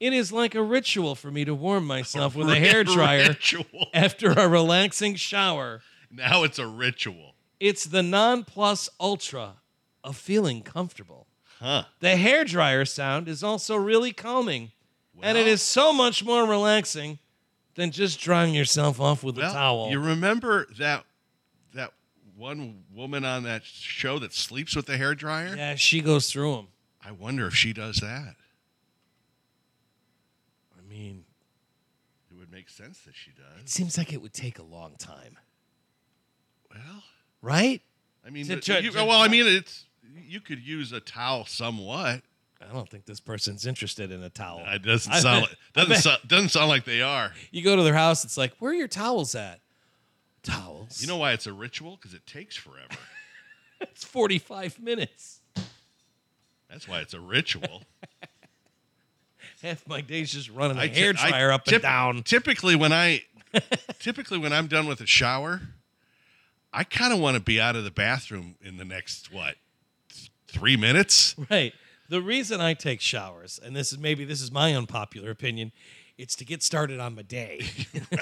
It 0.00 0.12
is 0.12 0.32
like 0.32 0.54
a 0.54 0.62
ritual 0.62 1.14
for 1.14 1.30
me 1.30 1.44
to 1.44 1.54
warm 1.54 1.86
myself 1.86 2.34
with 2.34 2.48
a 2.50 2.56
hair 2.66 2.84
dryer 2.84 3.28
Ritual. 3.28 3.88
after 3.94 4.30
a 4.32 4.48
relaxing 4.48 5.14
shower. 5.16 5.82
Now 6.10 6.42
it's 6.44 6.58
a 6.58 6.66
ritual. 6.66 7.34
It's 7.60 7.84
the 7.84 8.02
non 8.02 8.44
plus 8.44 8.88
ultra 9.00 9.54
of 10.04 10.16
feeling 10.16 10.62
comfortable. 10.62 11.26
Huh. 11.60 11.84
The 12.00 12.16
hair 12.16 12.44
dryer 12.44 12.84
sound 12.84 13.28
is 13.28 13.42
also 13.42 13.76
really 13.76 14.12
calming, 14.12 14.72
and 15.22 15.38
it 15.38 15.44
Well- 15.44 15.52
is 15.52 15.62
so 15.62 15.92
much 15.92 16.22
more 16.24 16.44
relaxing 16.46 17.18
than 17.74 17.90
just 17.90 18.20
drying 18.20 18.54
yourself 18.54 19.00
off 19.00 19.22
with 19.22 19.36
a 19.38 19.42
Well, 19.42 19.52
towel. 19.52 19.90
you 19.90 19.98
remember 19.98 20.66
that 20.78 21.04
one 22.36 22.84
woman 22.92 23.24
on 23.24 23.44
that 23.44 23.64
show 23.64 24.18
that 24.18 24.32
sleeps 24.32 24.76
with 24.76 24.86
the 24.86 24.96
hair 24.96 25.14
dryer? 25.14 25.56
yeah, 25.56 25.74
she 25.74 26.00
goes 26.00 26.30
through 26.30 26.54
them. 26.56 26.68
I 27.04 27.10
wonder 27.12 27.46
if 27.46 27.54
she 27.54 27.72
does 27.72 27.96
that. 27.96 28.34
I 30.78 30.82
mean, 30.88 31.24
It 32.30 32.36
would 32.36 32.50
make 32.52 32.68
sense 32.68 32.98
that 33.00 33.14
she 33.14 33.30
does. 33.30 33.62
it 33.62 33.68
seems 33.68 33.96
like 33.98 34.12
it 34.12 34.20
would 34.20 34.32
take 34.34 34.58
a 34.58 34.62
long 34.62 34.96
time, 34.98 35.38
Well, 36.70 37.02
right? 37.42 37.80
I 38.26 38.30
mean, 38.30 38.46
To 38.46 38.54
you- 38.82 38.90
to- 38.90 39.04
well, 39.04 39.22
I 39.22 39.28
mean, 39.28 39.46
it's 39.46 39.84
you 40.18 40.40
could 40.40 40.60
use 40.60 40.92
a 40.92 41.00
towel 41.00 41.44
somewhat. 41.46 42.22
I 42.60 42.72
don't 42.72 42.88
think 42.88 43.04
this 43.04 43.20
person's 43.20 43.66
interested 43.66 44.10
in 44.10 44.22
a 44.22 44.30
towel. 44.30 44.64
It 44.66 44.82
doesn't 44.82 45.12
I 45.12 45.20
sound 45.20 45.42
bet- 45.42 45.50
like, 45.50 45.58
I 45.58 45.80
doesn't 45.94 46.10
bet- 46.12 46.20
so, 46.22 46.26
doesn't 46.26 46.48
sound 46.50 46.68
like 46.68 46.84
they 46.84 47.02
are. 47.02 47.32
You 47.50 47.62
go 47.62 47.76
to 47.76 47.82
their 47.82 47.94
house, 47.94 48.24
it's 48.24 48.36
like, 48.36 48.54
where 48.58 48.72
are 48.72 48.74
your 48.74 48.88
towels 48.88 49.34
at? 49.34 49.60
Towels. 50.46 51.00
You 51.00 51.08
know 51.08 51.16
why 51.16 51.32
it's 51.32 51.46
a 51.46 51.52
ritual? 51.52 51.96
Because 51.96 52.14
it 52.14 52.26
takes 52.26 52.56
forever. 52.56 53.00
it's 53.80 54.04
45 54.04 54.80
minutes. 54.80 55.40
That's 56.70 56.88
why 56.88 57.00
it's 57.00 57.14
a 57.14 57.20
ritual. 57.20 57.82
Half 59.62 59.86
my 59.88 60.00
day's 60.00 60.32
just 60.32 60.50
running 60.50 60.76
a 60.76 60.82
I 60.82 60.86
hair 60.88 61.12
ti- 61.12 61.18
I 61.32 61.44
up 61.46 61.64
typ- 61.64 61.74
and 61.74 61.82
down. 61.82 62.22
Typically, 62.22 62.76
when 62.76 62.92
I 62.92 63.22
typically 63.98 64.38
when 64.38 64.52
I'm 64.52 64.66
done 64.66 64.86
with 64.86 65.00
a 65.00 65.06
shower, 65.06 65.62
I 66.72 66.84
kind 66.84 67.12
of 67.12 67.18
want 67.20 67.36
to 67.36 67.42
be 67.42 67.60
out 67.60 67.74
of 67.76 67.84
the 67.84 67.90
bathroom 67.90 68.56
in 68.60 68.76
the 68.76 68.84
next 68.84 69.32
what 69.32 69.56
th- 70.10 70.30
three 70.46 70.76
minutes. 70.76 71.34
Right. 71.50 71.72
The 72.08 72.20
reason 72.22 72.60
I 72.60 72.74
take 72.74 73.00
showers, 73.00 73.58
and 73.62 73.74
this 73.74 73.92
is 73.92 73.98
maybe 73.98 74.24
this 74.24 74.40
is 74.40 74.52
my 74.52 74.74
unpopular 74.74 75.30
opinion, 75.30 75.72
it's 76.18 76.34
to 76.36 76.44
get 76.44 76.62
started 76.62 76.98
on 76.98 77.14
my 77.14 77.22
day. 77.22 77.60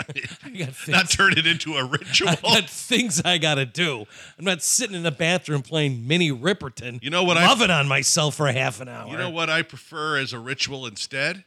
I 0.44 0.50
got 0.50 0.88
Not 0.88 1.10
turn 1.10 1.38
it 1.38 1.46
into 1.46 1.74
a 1.74 1.84
ritual. 1.84 2.28
I 2.30 2.36
got 2.36 2.68
things 2.68 3.22
I 3.24 3.38
gotta 3.38 3.66
do. 3.66 4.06
I'm 4.38 4.44
not 4.44 4.62
sitting 4.62 4.96
in 4.96 5.02
the 5.02 5.12
bathroom 5.12 5.62
playing 5.62 6.06
Minnie 6.06 6.32
Riperton. 6.32 7.02
You 7.02 7.10
know 7.10 7.22
what 7.22 7.36
I- 7.36 7.46
Loving 7.46 7.70
on 7.70 7.86
myself 7.86 8.34
for 8.34 8.48
a 8.48 8.52
half 8.52 8.80
an 8.80 8.88
hour. 8.88 9.10
You 9.10 9.16
know 9.16 9.30
what 9.30 9.48
I 9.48 9.62
prefer 9.62 10.18
as 10.18 10.32
a 10.32 10.38
ritual 10.38 10.86
instead? 10.86 11.44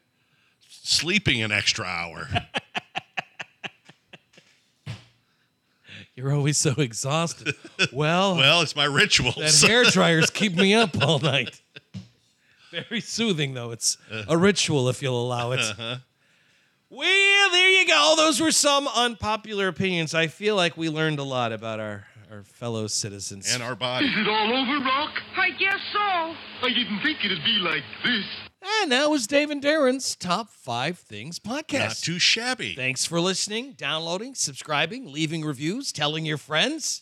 Sleeping 0.70 1.42
an 1.42 1.52
extra 1.52 1.86
hour. 1.86 2.30
You're 6.16 6.34
always 6.34 6.58
so 6.58 6.72
exhausted. 6.78 7.54
Well, 7.94 8.38
well, 8.38 8.62
it's 8.62 8.76
my 8.76 8.86
ritual. 8.86 9.34
that 9.34 9.54
hair 9.54 9.84
dryers 9.84 10.32
keep 10.32 10.56
me 10.56 10.74
up 10.74 11.00
all 11.00 11.20
night. 11.20 11.62
Very 12.72 13.02
soothing, 13.02 13.54
though. 13.54 13.70
It's 13.72 13.98
a 14.28 14.36
ritual, 14.36 14.90
if 14.90 15.02
you'll 15.04 15.22
allow 15.22 15.52
it. 15.52 15.60
Uh-huh. 15.60 15.98
Well, 16.90 17.50
there 17.52 17.70
you 17.70 17.86
go. 17.88 18.14
Those 18.16 18.40
were 18.40 18.52
some 18.52 18.88
unpopular 18.88 19.68
opinions. 19.68 20.14
I 20.14 20.28
feel 20.28 20.56
like 20.56 20.78
we 20.78 20.90
learned 20.90 21.20
a 21.20 21.24
lot 21.24 21.52
about 21.52 21.80
our, 21.82 22.08
our 22.32 22.44
fellow 22.44 22.88
citizens. 22.88 23.54
and 23.54 23.62
our 23.62 23.76
body. 23.76 24.08
it 24.08 24.28
all 24.28 24.54
over, 24.54 24.84
Rock? 24.86 25.12
I 25.36 25.50
guess 25.52 25.80
so. 25.92 26.00
I 26.00 26.70
didn't 26.74 27.02
think 27.02 27.18
it'd 27.26 27.44
be 27.44 27.60
like 27.60 27.84
this. 28.06 28.26
and 28.82 28.92
that 28.94 29.10
was 29.10 29.28
Dave 29.28 29.50
and 29.50 29.62
Darren's 29.62 30.16
Top 30.16 30.50
5 30.50 30.98
Things 30.98 31.40
podcast. 31.40 31.80
Not 31.80 31.98
too 31.98 32.20
shabby. 32.20 32.74
Thanks 32.74 33.04
for 33.06 33.20
listening, 33.20 33.74
downloading, 33.74 34.34
subscribing, 34.34 35.12
leaving 35.12 35.44
reviews, 35.44 35.92
telling 35.92 36.26
your 36.26 36.38
friends. 36.38 37.02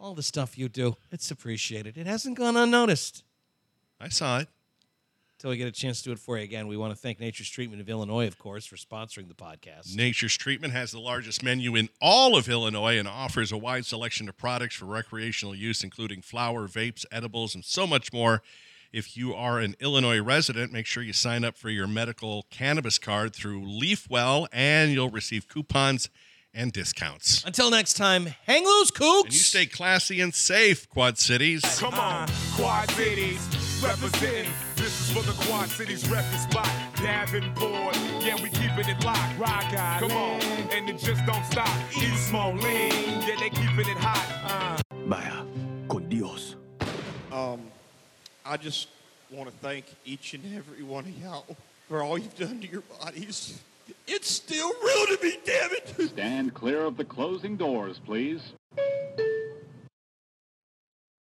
All 0.00 0.14
the 0.14 0.22
stuff 0.22 0.56
you 0.56 0.68
do. 0.68 0.96
It's 1.10 1.28
appreciated. 1.32 1.98
It 1.98 2.06
hasn't 2.06 2.38
gone 2.38 2.56
unnoticed. 2.56 3.24
I 4.00 4.08
saw 4.10 4.38
it. 4.38 4.48
Until 5.38 5.50
we 5.50 5.56
get 5.56 5.68
a 5.68 5.70
chance 5.70 6.02
to 6.02 6.08
do 6.08 6.12
it 6.12 6.18
for 6.18 6.36
you 6.36 6.42
again, 6.42 6.66
we 6.66 6.76
want 6.76 6.92
to 6.92 6.98
thank 7.00 7.20
Nature's 7.20 7.48
Treatment 7.48 7.80
of 7.80 7.88
Illinois, 7.88 8.26
of 8.26 8.40
course, 8.40 8.66
for 8.66 8.74
sponsoring 8.74 9.28
the 9.28 9.34
podcast. 9.34 9.94
Nature's 9.94 10.36
Treatment 10.36 10.72
has 10.72 10.90
the 10.90 10.98
largest 10.98 11.44
menu 11.44 11.76
in 11.76 11.88
all 12.02 12.36
of 12.36 12.48
Illinois 12.48 12.98
and 12.98 13.06
offers 13.06 13.52
a 13.52 13.56
wide 13.56 13.86
selection 13.86 14.28
of 14.28 14.36
products 14.36 14.74
for 14.74 14.86
recreational 14.86 15.54
use, 15.54 15.84
including 15.84 16.22
flower, 16.22 16.66
vapes, 16.66 17.06
edibles, 17.12 17.54
and 17.54 17.64
so 17.64 17.86
much 17.86 18.12
more. 18.12 18.42
If 18.92 19.16
you 19.16 19.32
are 19.32 19.60
an 19.60 19.76
Illinois 19.78 20.18
resident, 20.18 20.72
make 20.72 20.86
sure 20.86 21.04
you 21.04 21.12
sign 21.12 21.44
up 21.44 21.56
for 21.56 21.70
your 21.70 21.86
medical 21.86 22.44
cannabis 22.50 22.98
card 22.98 23.32
through 23.32 23.60
LeafWell, 23.60 24.48
and 24.50 24.90
you'll 24.90 25.08
receive 25.08 25.46
coupons 25.46 26.08
and 26.54 26.72
discounts. 26.72 27.44
Until 27.44 27.70
next 27.70 27.94
time, 27.94 28.26
hang 28.46 28.64
loose, 28.64 28.90
kooks. 28.90 29.24
And 29.24 29.32
you 29.32 29.38
stay 29.38 29.66
classy 29.66 30.20
and 30.20 30.34
safe, 30.34 30.88
Quad 30.88 31.18
Cities. 31.18 31.62
Come 31.78 31.94
on, 31.94 32.28
Quad 32.54 32.90
Cities 32.92 33.38
representing. 33.82 34.50
This 34.76 35.00
is 35.00 35.16
for 35.16 35.22
the 35.22 35.32
Quad 35.44 35.68
Cities 35.68 36.08
record 36.08 36.38
spot. 36.38 36.70
Davenport, 36.96 37.96
yeah, 38.20 38.34
we 38.42 38.50
keeping 38.50 38.88
it 38.88 39.04
locked. 39.04 39.38
Rock 39.38 39.64
Island, 39.72 40.10
come 40.10 40.18
on, 40.18 40.40
and 40.72 40.88
it 40.90 40.98
just 40.98 41.24
don't 41.26 41.44
stop. 41.44 41.68
East 41.96 42.32
Moline, 42.32 42.62
yeah, 43.26 43.36
they 43.38 43.50
keeping 43.50 43.88
it 43.88 43.98
hot. 43.98 44.80
Uh. 44.90 44.96
Vaya, 45.06 45.44
con 45.88 46.08
Dios. 46.08 46.56
Um, 47.32 47.60
I 48.44 48.56
just 48.56 48.88
want 49.30 49.48
to 49.50 49.54
thank 49.58 49.84
each 50.04 50.34
and 50.34 50.42
every 50.56 50.82
one 50.82 51.04
of 51.04 51.22
y'all 51.22 51.56
for 51.88 52.02
all 52.02 52.18
you've 52.18 52.36
done 52.36 52.60
to 52.60 52.66
your 52.66 52.82
bodies. 53.00 53.60
It's 54.06 54.30
still 54.30 54.70
real 54.82 55.06
to 55.06 55.18
me, 55.22 55.38
damn 55.44 55.70
it! 55.72 56.10
Stand 56.10 56.54
clear 56.54 56.82
of 56.82 56.96
the 56.96 57.04
closing 57.04 57.56
doors, 57.56 58.00
please. 58.04 58.52